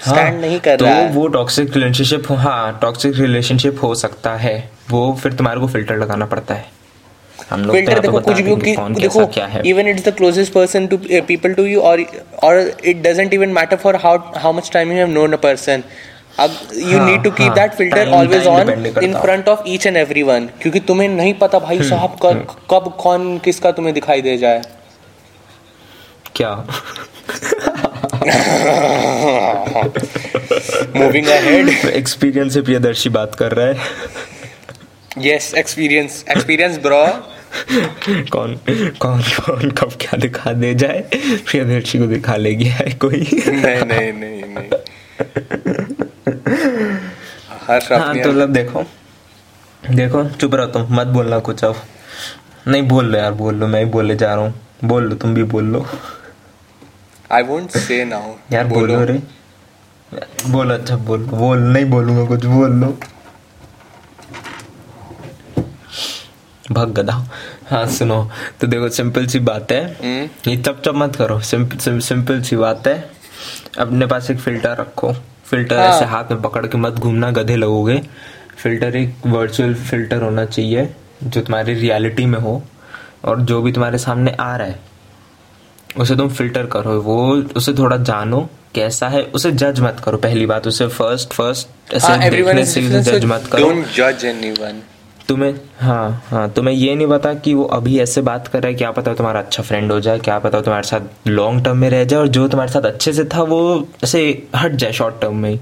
हाँ, 0.00 0.30
नहीं 0.32 0.58
कर 0.60 0.76
तो 0.76 0.84
रहा 0.84 0.94
है। 0.94 1.10
वो 1.12 1.26
टॉक्सिक 1.28 1.74
रिलेशनशिप 1.74 2.30
हाँ 2.32 2.78
टॉक्सिक 2.82 3.16
रिलेशनशिप 3.16 3.82
हो 3.82 3.94
सकता 3.94 4.34
है। 4.36 4.70
वो 4.90 5.12
फिर 5.22 5.32
तुम्हारे 5.32 5.60
को 5.60 5.68
फ़िल्टर 5.68 5.96
लगाना 5.98 6.26
पड़ता 6.26 6.54
है। 6.54 6.66
हम 7.50 7.64
लोग 7.64 7.76
तो 7.86 8.00
देखो 8.00 8.20
कुछ 8.20 8.40
भी 8.40 8.54
कि 8.64 8.74
देखो 9.00 9.26
क्या 9.34 9.46
है? 9.46 9.62
Even 9.68 9.88
it's 9.88 10.04
the 10.08 10.14
closest 10.16 10.52
person 10.52 10.86
to 10.86 10.96
people 11.26 11.52
to 11.54 11.64
you 11.64 11.80
और 11.90 12.04
और 12.44 12.58
it 12.84 13.02
doesn't 13.02 13.34
even 13.34 13.48
matter 13.58 13.76
for 13.84 13.96
how 14.04 14.18
how 14.36 14.52
much 14.52 14.70
time 14.72 14.92
you 14.92 14.96
have 14.98 15.08
known 15.10 15.32
a 15.32 15.36
person 15.46 15.82
you 16.40 16.98
हाँ, 16.98 17.06
need 17.06 17.22
to 17.22 17.30
keep 17.30 17.52
that 17.52 17.72
filter 17.74 18.08
always 18.16 18.46
on 18.46 18.70
in 19.02 19.14
front 19.20 19.48
of 19.48 19.68
each 19.68 19.86
and 19.86 19.96
every 19.96 20.22
one 20.22 20.48
क्योंकि 20.62 20.80
तुम्हें 20.80 21.08
नहीं 21.08 21.34
पता 21.34 21.58
भाई 21.58 21.76
हम्म, 21.76 21.88
साहब 21.88 22.16
कब 22.22 22.56
कब 22.70 22.92
कौन 23.00 23.38
किसका 23.44 23.70
तुम्हें 23.72 23.94
दिखाई 23.94 24.22
दे 24.22 24.36
जाए। 24.38 24.62
क्या? 26.36 26.50
मूविंग 30.96 31.26
अहेड 31.26 31.68
एक्सपीरियंस 31.68 32.54
से 32.54 32.60
प्रियदर्शी 32.62 33.08
बात 33.10 33.34
कर 33.34 33.52
रहा 33.52 33.66
है। 33.66 33.74
यस 35.22 35.52
एक्सपीरियंस 35.58 36.24
एक्सपीरियंस 36.30 36.78
ब्रो 36.78 37.04
कौन 38.32 38.54
कौन 39.00 39.22
कौन 39.22 39.70
कब 39.70 39.92
क्या 40.00 40.18
दिखा 40.20 40.52
दे 40.52 40.74
जाए? 40.74 41.00
प्रियदर्शी 41.46 41.98
को 41.98 42.06
दिखा 42.06 42.36
ले 42.36 42.54
गया 42.54 42.74
है 42.74 42.92
कोई। 43.04 43.20
नहीं 43.46 43.84
नहीं 43.84 44.12
नहीं 44.12 44.42
नहीं। 44.54 44.68
हर्ष 47.68 47.92
हाँ 47.92 48.14
तो 48.14 48.28
मतलब 48.30 48.52
देखो 48.52 48.84
देखो 49.82 50.24
चुप 50.30 50.54
रहो 50.54 50.66
तुम 50.66 50.94
मत 50.96 51.06
बोलना 51.06 51.38
कुछ 51.48 51.64
अब। 51.64 51.82
नहीं 52.68 52.82
बोल 52.88 53.06
लो 53.06 53.18
यार 53.18 53.32
बोल 53.34 53.54
लो 53.54 53.66
मैं 53.66 53.84
ही 53.84 53.90
बोले 53.90 54.16
जा 54.16 54.34
रहा 54.34 54.44
हूँ। 54.44 54.54
बोल 54.84 55.04
लो 55.08 55.14
तुम 55.16 55.34
भी 55.34 55.42
बोल 55.52 55.64
लो। 55.64 55.86
आई 57.32 57.42
वोंट 57.42 57.70
से 57.70 58.04
नाउ 58.04 58.34
यार 58.52 58.66
बोलो। 58.66 59.04
रे। 59.04 59.20
बोलो 60.48 60.74
अच्छा 60.74 60.96
बोल 60.96 61.24
बोल 61.24 61.58
नहीं 61.58 61.84
बोलूँगा 61.84 62.24
कुछ 62.26 62.44
बोल 62.46 62.70
लो। 62.80 62.98
भग 66.78 66.92
गधा 66.94 67.14
हाँ 67.70 67.86
सुनो 67.98 68.22
तो 68.60 68.66
देखो 68.66 68.88
सिंपल 68.88 69.26
सी 69.26 69.38
बात 69.40 69.72
है। 69.72 69.84
हम्म। 69.94 70.50
ये 70.50 70.56
चप 70.56 70.82
चप 70.84 70.94
मत 70.96 71.16
करो। 71.16 71.38
सिंपल 71.42 71.98
सिंपल 72.00 72.42
सी 72.42 72.56
बात 72.56 72.86
है। 72.86 72.98
अपने 73.78 74.06
पास 74.06 74.30
एक 74.30 74.38
फ़िल्टर 74.40 74.76
रखो। 74.76 75.12
फ़िल्टर 75.50 75.78
हाँ। 75.78 75.86
ऐसे 75.88 76.04
हाथ 76.04 76.30
में 76.30 76.40
पकड़ 76.42 76.66
के 76.66 76.78
मत 76.78 76.94
घूमना 76.94 77.30
गधे 77.30 77.56
लगोगे। 77.56 78.00
फ़िल्टर 78.62 78.96
एक 78.96 79.26
वर्चुअल 79.26 79.74
फ़िल्टर 79.74 80.22
होना 80.22 80.44
चाहिए 80.44 80.88
जो 81.22 81.40
तुम्हारी 81.40 81.74
रियलिटी 81.74 82.26
में 82.26 82.38
हो 82.38 82.62
और 83.24 83.40
जो 83.40 83.60
भी 83.62 83.72
तुम्हारे 83.72 83.98
सामने 83.98 84.36
आ 84.40 84.54
रहा 84.56 84.66
है। 84.66 84.78
उसे 85.96 86.16
तुम 86.16 86.28
फ़िल्टर 86.28 86.66
करो। 86.66 87.00
वो 87.02 87.16
उसे 87.56 87.72
थोड़ा 87.74 87.96
जानो 87.96 88.48
कैसा 88.74 89.08
है 89.08 89.22
उसे 89.34 89.50
जज 89.52 89.80
मत 89.80 90.00
करो। 90.04 90.18
पहली 90.18 90.46
बात 90.46 90.66
उसे 90.66 90.86
फ़र्स्ट 90.88 91.32
फ़र्स्ट 91.32 91.94
ऐसे 91.94 92.06
हाँ 92.06 92.30
देखने 92.30 92.64
से 92.66 92.82
जज 93.00 93.24
मत 93.24 93.48
करो। 93.52 93.70
डोंट 93.70 93.86
जज 93.96 94.24
एनीवन 94.24 94.82
तुम्हें? 95.28 95.54
हाँ 95.78 96.24
हाँ 96.26 96.48
तुम्हें 96.50 96.74
ये 96.74 96.94
नहीं 96.94 97.06
पता 97.06 97.32
कि 97.34 97.54
वो 97.54 97.64
अभी 97.76 97.98
ऐसे 98.00 98.20
बात 98.20 98.46
कर 98.48 98.62
रहा 98.62 98.68
है 98.68 98.74
क्या 98.74 98.90
पता 98.90 99.14
तुम्हारा 99.14 99.40
अच्छा 99.40 99.62
फ्रेंड 99.62 99.92
हो 99.92 99.98
जाए 100.00 100.18
क्या 100.18 100.38
पता 100.38 100.60
तुम्हारे 100.60 100.88
साथ 100.88 101.28
लॉन्ग 101.28 101.64
टर्म 101.64 101.76
में 101.76 101.88
रह 101.90 102.04
जाए 102.04 102.20
और 102.20 102.28
जो 102.28 102.46
तुम्हारे 102.48 102.72
साथ 102.72 102.82
अच्छे 102.82 103.12
से 103.12 103.24
था 103.24 103.42
वो 103.42 103.58
ऐसे 104.04 104.22
हट 104.56 104.72
जाए 104.72 104.92
शॉर्ट 104.92 105.20
टर्म 105.20 105.36
में 105.36 105.50
ही। 105.50 105.58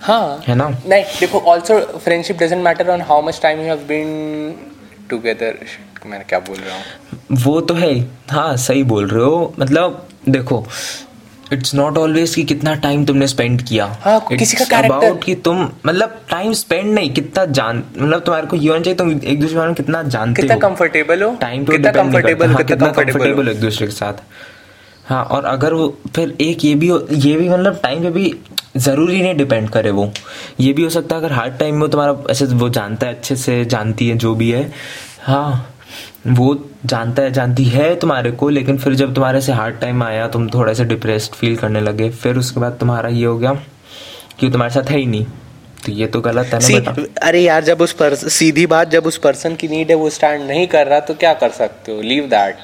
हाँ। 0.00 0.42
है 0.48 0.54
ना? 0.54 0.68
नहीं 0.68 1.04
देखो 1.20 1.38
also 1.50 1.80
friendship 1.98 2.38
doesn't 2.38 2.62
matter 2.64 2.90
on 2.90 3.00
how 3.00 3.22
much 3.22 3.40
time 3.42 3.60
you 3.60 3.66
have 3.66 3.84
been 3.88 4.54
together 5.10 5.58
मैं 6.06 6.24
क्या 6.28 6.38
बोल 6.38 6.56
रहा 6.56 6.76
हूँ? 6.76 6.84
वो 7.44 7.60
तो 7.60 7.74
है। 7.74 7.92
हाँ 8.30 8.56
सही 8.56 8.82
बोल 8.84 9.08
रहे 9.08 9.24
हो। 9.24 9.54
मतलब 9.58 10.06
देखो 10.28 10.64
इट्स 11.52 11.74
नॉट 11.74 11.98
ऑलवेज 11.98 12.34
कि 12.34 12.44
कितना 12.44 12.74
टाइम 12.74 13.04
तुमने 13.04 13.26
स्पेंड 13.26 13.62
किया। 13.62 13.84
हाँ, 14.00 14.20
किसी 14.20 14.56
का 14.56 14.78
अबाउट 14.78 15.24
कि 15.24 15.34
तुम 15.34 15.68
मतलब 15.86 16.20
टाइम 16.30 16.52
स्पेंड 16.52 16.94
नहीं 16.94 17.12
कितना 17.12 17.44
जान 17.44 17.82
मतलब 17.98 18.20
तुम्हारे 18.20 18.46
को 18.46 18.56
ये 18.56 18.68
होना 18.68 18.80
चाहिए 18.80 18.96
तुम 18.96 19.10
एक 19.10 19.40
दूसरे 19.40 19.48
के 19.48 19.56
बारे 19.56 19.66
में 19.68 19.74
कितना 19.74 20.02
जानते 20.02 20.42
कितना 20.42 20.54
हो। 20.54 20.60
कंफर्टेबल 20.60 21.22
हो 21.22 21.36
टाइम 21.40 21.64
तो 21.64 21.72
कितना 21.72 21.92
कंफर्टेबल 21.92 22.46
हाँ, 22.50 22.64
कितना 22.64 22.86
कंफर्टेबल 22.92 23.48
एक 23.48 23.60
दूसरे 23.60 23.86
के 23.86 23.92
साथ। 23.92 24.12
हाँ 25.04 25.24
और 25.24 25.44
अगर 25.44 25.74
वो 25.74 25.98
फिर 26.16 26.36
एक 26.40 26.64
ये 26.64 26.74
भी 26.74 26.88
हो- 26.88 27.06
ये 27.12 27.36
भी 27.36 27.48
मतलब 27.48 27.80
टाइम 27.82 28.02
पे 28.02 28.10
भी 28.10 28.34
ज़रूरी 28.76 29.22
नहीं 29.22 29.34
डिपेंड 29.36 29.70
करे 29.70 29.90
वो। 29.90 30.12
ये 30.60 30.72
भी 30.72 30.82
हो 30.82 30.88
सकता 30.90 31.14
है 31.16 31.20
अगर 31.20 31.32
हार्ड 31.32 31.58
टाइम 31.58 31.80
में 31.80 31.90
तुम्हारा 31.90 32.16
ऐसे 32.30 32.44
वो 32.44 32.68
जानता 32.68 33.06
है 33.06 33.14
अच्छे 33.14 33.36
से 33.36 33.64
जानती 33.64 34.08
है 34.08 34.16
जो 34.16 34.34
भी 34.34 34.50
है। 34.50 34.72
हाँ 35.20 35.74
वो 36.26 36.67
जानता 36.86 37.22
है 37.22 37.30
जानती 37.32 37.64
है 37.64 37.94
तुम्हारे 37.96 38.30
को 38.30 38.48
लेकिन 38.48 38.78
फिर 38.78 38.94
जब 38.94 39.14
तुम्हारे 39.14 39.40
से 39.40 39.52
हार्ड 39.52 39.80
टाइम 39.80 40.02
आया 40.02 40.28
तुम 40.28 40.48
थोड़ा 40.50 40.72
सा 40.72 40.84
डिप्रेस्ड 40.84 41.34
फील 41.34 41.56
करने 41.56 41.80
लगे 41.80 42.10
फिर 42.10 42.36
उसके 42.36 42.60
बाद 42.60 42.76
तुम्हारा 42.80 43.08
ये 43.08 43.24
हो 43.24 43.38
गया 43.38 43.52
कि 44.40 44.50
तुम्हारे 44.50 44.74
साथ 44.74 44.90
है 44.90 44.98
ही 44.98 45.06
नहीं। 45.06 45.24
तो 45.86 45.92
ये 45.92 46.06
तो 46.06 46.20
गलत 46.20 46.46
है 46.46 46.58
ना 46.60 46.94
See, 46.94 47.08
अरे 47.22 47.40
यार 47.40 47.64
जब 47.64 47.80
उस 47.80 47.92
पर 47.92 48.14
सीधी 48.14 48.66
बात 48.66 48.90
जब 48.90 49.06
उस 49.06 49.16
पर्सन 49.18 49.54
की 49.54 49.68
नीड 49.68 49.90
है 49.90 49.96
वो 49.96 50.10
स्टैंड 50.10 50.42
नहीं 50.42 50.66
कर 50.66 50.86
रहा 50.86 51.00
तो 51.00 51.14
क्या 51.14 51.32
कर 51.34 51.50
सकते 51.50 51.92
हो? 51.92 52.00
Leave 52.00 52.24
that 52.24 52.56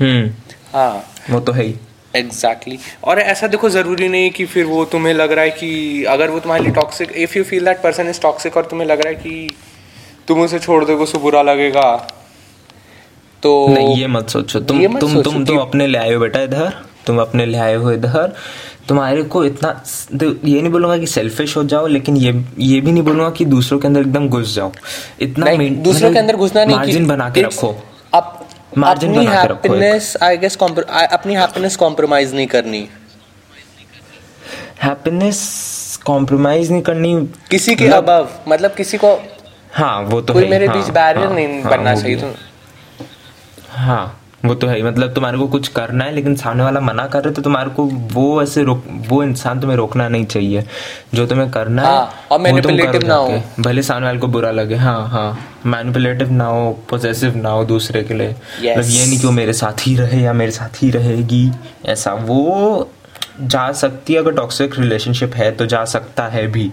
hmm. 0.00 0.30
हाँ। 0.72 1.04
वो 1.30 1.40
तो 1.40 1.52
है 1.52 1.64
ही। 1.64 1.74
Exactly 2.16 2.76
exactly. 2.76 3.08
और 3.08 3.18
ऐसा 3.18 3.46
देखो 3.46 3.68
ज़रूरी 3.70 4.08
नहीं 4.08 4.30
कि 4.30 4.44
फिर 4.46 4.64
वो 4.64 4.84
तुम्हें 4.84 5.14
लग 5.14 5.32
रहा 5.32 5.44
है 5.44 5.50
कि 5.50 6.04
अगर 6.04 6.30
वो 6.30 6.40
तुम्हारे 6.40 6.62
लिए 6.64 6.72
toxic 6.72 7.12
if 7.12 7.38
you 7.38 7.44
feel 7.44 7.64
that 7.64 7.82
person 7.82 8.08
is 8.08 8.20
toxic 8.20 8.56
और 8.56 8.64
तुम्हें 8.64 8.88
लग 8.88 9.00
रहा 9.00 9.08
है 9.08 9.14
कि 9.14 9.50
तुम 10.30 10.40
उसे 10.40 10.58
छोड़ 10.58 10.84
दोगे 10.84 11.02
उसे 11.02 11.18
बुरा 11.18 11.42
लगेगा। 11.42 11.96
तो 13.42 13.66
नहीं 13.68 13.96
ये 13.96 14.06
मत 14.06 14.28
सोचो। 14.28 14.60
तुम 14.60 14.78
मत 14.82 15.00
तुम 15.00 15.14
सोचो 15.14 15.30
तुम 15.30 15.44
तुम 15.44 15.58
अपने 15.58 15.86
ले 15.86 15.98
आए 15.98 16.14
हो 16.14 16.20
बेटा 16.20 16.40
इधर। 16.40 16.72
तुम 17.06 17.20
अपने 17.20 17.46
ले 17.46 17.58
आए 17.58 17.74
हो 17.74 17.92
इधर। 17.92 18.32
तुम्हारे 18.88 19.22
को 19.22 19.44
इतना 19.44 19.82
तो 20.20 20.48
ये 20.48 20.60
नहीं 20.62 20.72
बोलूँगा 20.72 20.98
कि 20.98 21.06
सेल्फिश 21.06 21.56
हो 21.56 21.64
जाओ 21.64 21.86
लेकिन 21.86 22.16
ये 22.16 22.44
ये 22.58 22.80
भी 22.80 22.92
नहीं 22.92 23.02
बोलूँगा 23.02 23.30
कि 23.30 23.44
दूसरों 23.44 23.78
के 23.78 23.86
अंदर 23.86 24.00
एकदम 24.00 24.28
घुस 24.28 24.54
जाओ। 24.54 24.72
इतना 25.20 25.46
दूसरों 25.56 25.94
मतलब 25.94 26.12
के 26.12 26.18
अंदर 26.18 26.36
घुसना 26.36 26.64
नहीं 26.64 26.76
मार्जिन 26.76 27.06
बना 27.06 27.30
के 27.30 27.42
रखो। 27.42 27.82
अप, 28.14 28.48
Margin 28.78 29.04
अपनी 29.04 29.08
बना 29.08 29.42
के 29.42 29.48
रखो 29.48 29.54
हैप्पीनेस 29.54 30.16
आई 30.22 30.36
गेस 30.36 30.58
अपनी 30.62 31.34
हैप्पीनेस 31.34 31.76
कॉम्प्रोमाइज 31.76 32.34
नहीं 32.34 32.46
करनी। 32.46 32.88
हैप्पीनेस 34.82 35.70
कॉम्प्रोमाइज 36.06 36.72
नहीं 36.72 36.82
करनी। 36.82 37.28
किसी 37.50 37.74
के 37.74 37.84
मतलब- 37.84 38.08
अबव 38.08 38.28
मतलब 38.48 38.74
किसी 38.74 38.96
को 38.96 39.22
हाँ 39.72 40.00
वो 40.02 40.20
तो 40.20 40.32
कोई 40.34 40.44
है 40.44 40.50
मेरे 40.50 40.66
हाँ, 40.66 40.76
बीच 40.76 40.88
बैरियर 40.94 41.26
हाँ, 41.26 41.34
नहीं 41.34 41.62
हाँ, 41.62 41.70
बनना 41.72 41.94
चाहिए 41.94 42.16
भी 42.16 42.22
तो 42.22 42.34
हाँ 43.76 44.16
वो 44.44 44.54
तो 44.54 44.66
है 44.66 44.76
ही 44.76 44.82
मतलब 44.82 45.12
तुम्हारे 45.14 45.38
को 45.38 45.46
कुछ 45.48 45.68
करना 45.68 46.04
है 46.04 46.12
लेकिन 46.14 46.34
सामने 46.36 46.62
वाला 46.64 46.80
मना 46.80 47.06
कर 47.06 47.22
रहे 47.24 47.34
तो 47.34 47.42
तुम्हारे 47.42 47.70
को 47.70 47.84
वो 48.14 48.42
ऐसे 48.42 48.62
रोक 48.64 48.84
वो 49.08 49.22
इंसान 49.22 49.60
तुम्हें 49.60 49.76
रोकना 49.76 50.08
नहीं 50.08 50.24
चाहिए 50.26 50.64
जो 51.14 51.26
तुम्हें 51.26 51.50
करना 51.50 51.82
हाँ, 51.82 52.00
है 52.00 52.28
और 52.30 52.38
वो 52.52 52.60
तुम 52.60 52.72
manipulative 52.72 53.04
ना 53.04 53.14
हो। 53.14 53.42
भले 53.60 53.82
सामने 53.82 54.06
वाले 54.06 54.18
को 54.18 54.26
बुरा 54.28 54.50
लगे 54.50 54.76
हाँ 54.76 55.08
हाँ 55.08 55.28
मैनिपुलेटिव 55.66 56.30
ना 56.32 56.44
हो 56.46 56.70
पोजेसिव 56.90 57.36
ना 57.36 57.50
हो 57.50 57.64
दूसरे 57.64 58.02
के 58.04 58.14
लिए 58.14 58.34
Yes. 58.62 58.78
मतलब 58.78 58.90
ये 58.90 59.06
नहीं 59.06 59.18
कि 59.20 59.26
वो 59.26 59.32
मेरे 59.32 59.52
साथ 59.52 59.86
ही 59.86 59.94
रहे 59.96 60.20
या 60.22 60.32
मेरे 60.32 60.52
साथ 60.52 60.82
ही 60.82 60.90
रहेगी 60.90 61.50
ऐसा 61.86 62.12
वो 62.14 62.88
जा 63.42 63.70
सकती 63.72 64.12
है 64.12 64.18
अगर 64.18 64.32
टॉक्सिक 64.32 64.78
रिलेशनशिप 64.78 65.34
है 65.34 65.50
तो 65.52 65.66
जा 65.66 65.84
सकता 65.84 66.26
है 66.28 66.46
भी 66.46 66.70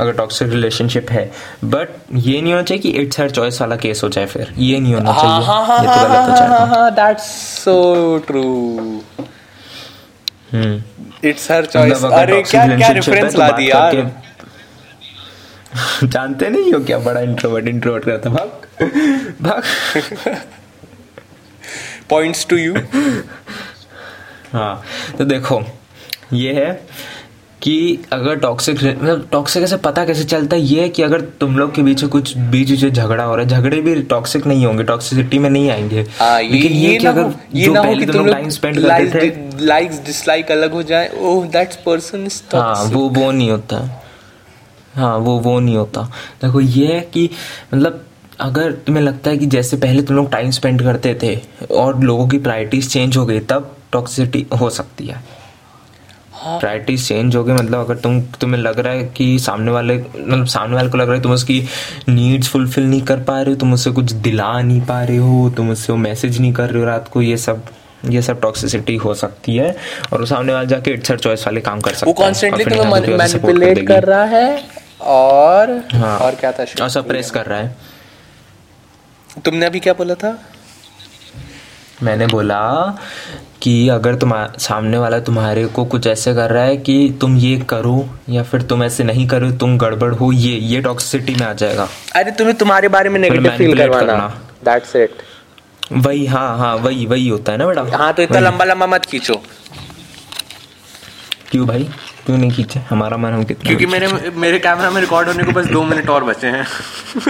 अगर 0.00 0.12
टॉक्सिक 0.12 0.48
रिलेशनशिप 0.48 1.10
है। 1.10 1.24
बट 1.64 1.88
ये 2.14 2.40
नहीं 2.40 2.52
होना 2.52 2.62
चाहिए 2.62 2.82
कि 2.82 2.90
इट्स 2.90 3.20
हर 3.20 3.30
चॉइस 3.30 3.60
वाला 3.60 3.76
केस 3.76 4.00
हो 4.04 4.08
जाए 4.08 4.26
फिर। 4.26 4.52
ये 4.58 4.80
नहीं 4.80 4.94
होना 4.94 5.12
चाहिए। 5.12 5.46
हाँ 5.46 5.66
हाँ 5.66 5.78
तो 5.84 5.90
हाँ 5.90 6.48
हाँ 6.48 6.66
हाँ 6.66 6.90
that's 6.94 7.24
so 7.64 8.18
true 8.26 8.42
hmm. 10.52 11.28
It's 11.28 11.50
her 11.50 11.66
choice 11.66 11.92
मतलब 11.92 12.12
अरे 12.12 12.42
क्या 12.42 12.66
क्या 12.76 12.88
रेफरेंस 12.88 13.32
तो 13.32 13.38
ला 13.38 13.50
दी 13.50 13.70
यार। 13.70 14.10
जानते 16.04 16.48
नहीं 16.50 16.72
हो 16.72 16.78
क्या? 16.84 16.98
बड़ा 16.98 17.20
इंट्रोवर्ट 17.20 17.68
इंट्रोवर्ट 17.68 18.04
करता 18.04 18.30
भाग। 18.30 18.48
भाग। 19.42 19.62
पॉइंट्स 22.10 22.46
टू 22.50 22.56
यू 22.56 22.74
हाँ 24.52 24.82
तो 25.18 25.24
देखो 25.24 25.60
ये 26.32 26.52
है 26.54 26.72
कि 27.62 27.98
अगर 28.12 28.36
टॉक्सिक 28.36 28.76
मतलब 28.76 29.26
टॉक्सिक 29.32 29.62
ऐसे 29.62 29.76
पता 29.76 30.04
कैसे 30.04 30.24
चलता 30.24 30.56
है? 30.56 30.62
ये 30.62 30.80
है 30.80 30.88
कि 30.88 31.02
अगर 31.02 31.20
तुम 31.40 31.56
लोग 31.58 31.74
के 31.74 31.82
बीच 31.82 32.02
में 32.02 32.10
कुछ 32.10 32.36
बीच 32.36 32.70
बीच 32.70 32.82
में 32.84 32.92
झगड़ा 32.92 33.24
हो 33.24 33.34
रहा 33.34 33.44
है 33.44 33.50
झगड़े 33.50 33.80
भी 33.80 33.94
टॉक्सिक 34.02 34.46
नहीं 34.46 34.66
होंगे 34.66 34.84
टॉक्सिसिटी 34.84 35.38
में 35.38 35.48
नहीं 35.50 35.70
आएँगे। 35.70 36.06
हाँ 36.20 36.40
ये 36.42 36.48
लेकिन 36.48 36.72
ये 36.72 36.96
कि 36.96 37.06
अगर 37.06 37.32
ये 37.54 37.64
जो 37.64 37.72
ना 37.72 37.82
पहले 37.82 38.06
तुम 38.06 38.16
लोग 38.16 38.34
टाइम 38.34 38.48
स्पेंड 38.48 38.80
करते 38.82 39.30
थे। 39.30 39.64
लाइक्स 39.64 39.98
डिसलाइक 40.04 40.50
अलग 40.52 40.72
हो 40.72 40.82
जाए 40.82 41.10
ओह 41.20 41.46
दैट्स 41.46 41.76
पर्सन 41.76 42.24
इज़ 42.26 42.42
हाँ 42.54 42.84
वो 42.84 43.08
वो 43.08 43.30
नहीं 43.30 43.50
होता। 43.50 43.78
हाँ 44.94 45.16
वो 45.18 45.38
वो 45.38 45.58
नहीं 45.60 45.76
होता। 45.76 46.02
देखो 46.42 46.60
ये 46.60 46.86
है 46.86 47.00
कि 47.14 47.28
मतलब 47.74 48.04
अगर 48.40 48.72
तुम्हें 48.86 49.02
लगता 49.02 49.30
है 49.30 49.38
कि 49.38 49.46
जैसे 49.46 49.76
पहले 49.76 50.02
तुम 50.02 50.16
लोग 50.16 50.30
टाइम 50.32 50.50
स्पेंड 50.50 50.82
करते 50.82 51.14
थे 51.22 51.38
और 51.70 52.00
लोगों 52.00 52.26
की 52.28 52.38
प्रायोरिटीज 52.38 52.88
चेंज 52.92 53.16
हो 53.16 53.26
गई 53.26 53.40
तब 53.40 53.76
टॉक्सिसिटी 53.92 54.46
हो 54.60 54.70
सकती 54.70 55.06
है। 55.06 55.39
प्रायोरिटीज 56.46 57.08
चेंज 57.08 57.36
हो 57.36 57.44
गई 57.44 57.52
मतलब 57.52 57.80
अगर 57.80 57.96
तुम 57.96 58.22
तुम्हें 58.22 58.60
लग 58.60 58.78
रहा 58.78 58.92
है 58.92 59.04
कि 59.04 59.38
सामने 59.38 59.70
वाले 59.70 59.96
मतलब 59.96 60.46
सामने 60.46 60.76
वाले 60.76 60.88
को 60.88 60.98
लग 60.98 61.06
रहा 61.06 61.16
है 61.16 61.22
तुम 61.22 61.32
उसकी 61.32 61.64
नीड्स 62.08 62.48
फुलफिल 62.48 62.84
नहीं 62.84 63.02
कर 63.02 63.20
पा 63.20 63.40
रहे 63.40 63.50
हो 63.50 63.56
तुम 63.56 63.72
उससे 63.72 63.90
कुछ 63.90 64.12
दिला 64.12 64.60
नहीं 64.60 64.80
पा 64.80 65.04
रहे 65.04 65.16
हो 65.16 65.50
तुम 65.56 65.70
उससे 65.70 65.92
वो 65.92 65.98
मैसेज 65.98 66.40
नहीं 66.40 66.52
कर 66.52 66.70
रहे 66.70 66.82
हो 66.82 66.88
रात 66.88 67.08
को 67.08 67.22
ये 67.22 67.36
सब 67.36 67.62
ये 68.04 68.22
सब 68.22 68.40
टॉक्सिसिटी 68.40 68.96
हो 68.96 69.14
सकती 69.14 69.56
है 69.56 69.76
और 70.12 70.20
वो 70.20 70.26
सामने 70.26 70.52
वाले 70.52 70.66
जाके 70.66 70.90
इट्स 70.90 71.12
चॉइस 71.12 71.46
वाले 71.46 71.60
काम 71.60 71.80
कर 71.80 71.94
सकता 71.94 72.06
वो 72.06 72.12
है 72.12 72.14
और 72.14 72.24
कॉन्स्टेंटली 72.24 72.64
तुम्हें 72.64 73.16
मैनिपुलेट 73.16 73.88
कर 73.88 74.04
रहा 74.04 74.24
है 74.24 74.64
और 75.00 75.82
हाँ। 75.92 76.18
और 76.18 76.34
क्या 76.34 76.52
था 76.52 76.64
और 76.82 76.88
सप्रेस 76.88 77.30
कर 77.30 77.46
रहा 77.46 77.58
है। 77.58 77.76
तुमने 79.44 79.66
अभी 79.66 79.80
क्या 79.80 79.92
बोला 79.92 80.14
था? 80.14 80.38
मैंने 82.02 82.26
बोला 82.26 82.60
कि 83.62 83.72
अगर 83.88 84.14
तुम 84.14 84.32
सामने 84.58 84.98
वाला 84.98 85.18
तुम्हारे 85.20 85.64
को 85.68 85.84
कुछ 85.84 86.06
ऐसे 86.06 86.34
कर 86.34 86.50
रहा 86.50 86.64
है 86.64 86.76
कि 86.76 86.94
तुम 87.20 87.36
ये 87.36 87.56
करो 87.70 87.98
या 88.28 88.42
फिर 88.42 88.62
तुम 88.62 88.84
ऐसे 88.84 89.04
नहीं 89.04 89.26
करो 89.28 89.50
तुम 89.60 89.76
गड़बड़ 89.78 90.12
हो 90.14 90.30
ये 90.32 90.54
ये 90.66 90.80
टॉक्सिसिटी 90.82 91.34
में 91.34 91.46
आ 91.46 91.52
जाएगा। 91.54 91.88
अरे 92.16 92.30
तुम्हें 92.30 92.56
तुम्हारे 92.58 92.88
बारे 92.88 93.10
में 93.10 93.20
नेगेटिव 93.20 93.50
फील 93.58 93.76
करवाना। 93.78 94.28
दैट्स 94.64 94.96
इट 94.96 95.22
वही 95.92 96.26
हाँ 96.26 96.56
हाँ 96.58 96.74
वही 96.76 97.06
वही 97.06 97.28
होता 97.28 97.52
है 97.52 97.58
ना 97.58 97.66
बेटा 97.66 97.96
हाँ 97.96 98.12
तो 98.12 98.22
इतना 98.22 98.40
लंबा 98.40 98.64
लंबा 98.64 98.86
मत 98.86 99.06
खींचो। 99.06 99.40
क्यों 101.50 101.66
भाई? 101.66 101.84
क्यों 102.26 102.36
नहीं 102.38 102.50
खींचे? 102.50 102.80
हमारा 102.90 103.16
मन 103.16 103.32
हम 103.32 103.44
कितना 103.44 103.68
क्योंकि 103.68 103.86
मेरे 103.86 104.08
मेरे 104.36 104.58
कैमरा 104.58 104.90
में 104.90 105.00
रिकॉर्ड 105.00 105.28
होने 105.28 105.44
को 105.44 105.52
बस 105.52 105.66
दो 105.66 105.82
मिनट 105.84 106.08
और 106.08 106.24
बचे 106.24 106.46
हैं। 106.46 106.66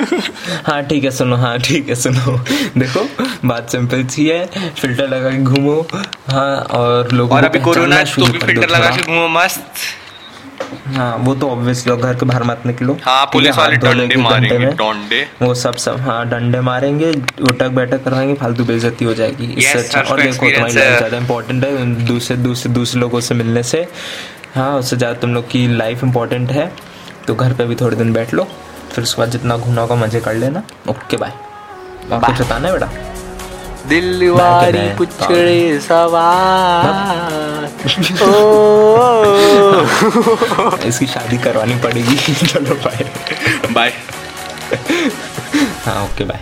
हाँ 0.66 0.82
ठीक 0.82 1.04
है 1.04 1.10
सुनो 1.10 1.36
हाँ 1.36 1.58
ठीक 1.58 1.88
है 1.88 1.94
सुनो। 1.94 2.36
देखो 2.80 3.06
बात 3.48 3.70
सिंपल 3.70 4.04
सी 4.06 4.26
है 4.26 4.44
फ़िल्टर 4.80 5.08
लगा 5.08 5.30
के 5.30 5.42
घूमो। 5.42 5.86
हाँ 6.30 6.56
और 6.80 7.12
लोगों 7.12 7.36
और 7.36 7.44
अभी 7.44 7.60
कोरोना 7.60 8.02
तो 8.04 8.26
भी 8.26 8.38
फ़िल्टर 8.38 8.68
लगा 8.68 8.90
के 8.90 9.02
घूमो 9.02 9.28
मस्त। 9.28 9.72
हाँ 10.86 11.16
वो 11.18 11.34
तो 11.34 11.48
ऑब्वियसली 11.50 11.96
घर 11.96 12.14
के 12.14 12.26
बाहर 12.26 12.42
मत 12.44 12.62
निकलो। 12.66 12.96
हाँ 13.02 13.24
पुलिस 13.32 13.56
वाले 13.56 13.76
डंडे 13.76 14.16
मारेंगे 14.16 14.66
डंडे 14.66 15.26
वो 15.42 15.52
सब 15.56 15.76
सब 15.76 16.00
हाँ 16.00 16.28
डंडे 16.30 16.60
मारेंगे 16.62 17.10
उठक 17.50 17.68
बैठक 17.70 18.04
करवाएँगे 18.04 18.34
फालतू 18.34 18.64
बेइज्जती 18.64 19.04
हो 19.04 19.14
जाएगी। 19.14 19.52
इससे 19.52 19.78
अच्छा 19.78 20.00
और 20.02 20.22
देखो 20.22 20.50
तुम्हारी 20.50 20.74
लाइफ। 20.74 20.96
ज़्यादा 20.98 21.16
इंपॉर्टेंट 21.16 21.64
है 21.64 22.06
दूसरे 22.06 22.36
दूसरे 22.38 22.72
दूसरे 22.72 23.00
लोगों 23.00 23.20
से 23.20 23.34
मिलने 23.34 23.62
से। 23.62 23.86
हाँ 24.54 24.72
उससे 24.78 24.96
ज़्यादा 24.96 25.20
तुम 25.20 25.34
लोग 25.34 25.48
की 25.50 25.66
लाइफ 25.68 26.04
इंपॉर्टेंट 26.04 26.50
है। 26.52 26.70
तो 27.26 27.34
घर 27.34 27.52
पे 27.52 27.64
भी 27.64 27.74
थोड़े 27.76 27.96
दिन 27.96 28.12
बैठ 28.12 28.34
लो 28.34 28.44
फिर 28.92 29.04
उसके 29.04 29.22
बाद 29.22 29.30
जितना 29.30 29.56
घूमना 29.56 29.80
होगा 29.80 29.94
मज़े 29.96 30.20
कर 30.20 30.34
लेना। 30.34 30.62
ओके 30.88 31.16
बाय 31.16 31.32
कुछ 32.10 32.40
बताना 32.40 32.68
है 32.68 32.72
बेटा? 32.72 32.86
दिल 33.90 34.28
वारी 34.30 34.78
वारी 34.78 34.88
पुछड़े 34.96 34.96
पुछड़े 34.96 35.80
सवार 35.80 37.68
इसकी 40.86 41.06
शादी 41.06 41.38
करवानी 41.38 41.74
पड़ेगी। 41.84 42.16
चलो 42.34 42.74
बाय 42.84 43.04
बाय 43.72 43.92
हाँ 45.84 46.04
ओके 46.04 46.24
बाय 46.24 46.40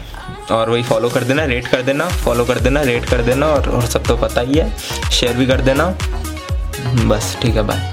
और 0.54 0.70
वही 0.70 0.82
फॉलो 0.82 1.08
कर 1.10 1.24
देना 1.24 1.44
रेट 1.44 1.66
कर 1.68 1.82
देना 1.82 2.08
फॉलो 2.24 2.44
कर 2.44 2.58
देना 2.66 2.80
रेट 2.82 3.04
कर 3.10 3.22
देना 3.22 3.46
और, 3.46 3.68
और 3.68 3.86
सब 3.86 4.02
तो 4.06 4.16
पता 4.16 4.40
ही 4.40 4.54
है। 4.54 4.70
शेयर 5.12 5.36
भी 5.36 5.46
कर 5.46 5.60
देना। 5.60 5.94
बस 7.08 7.36
ठीक 7.42 7.56
है 7.56 7.62
बाय 7.62 7.92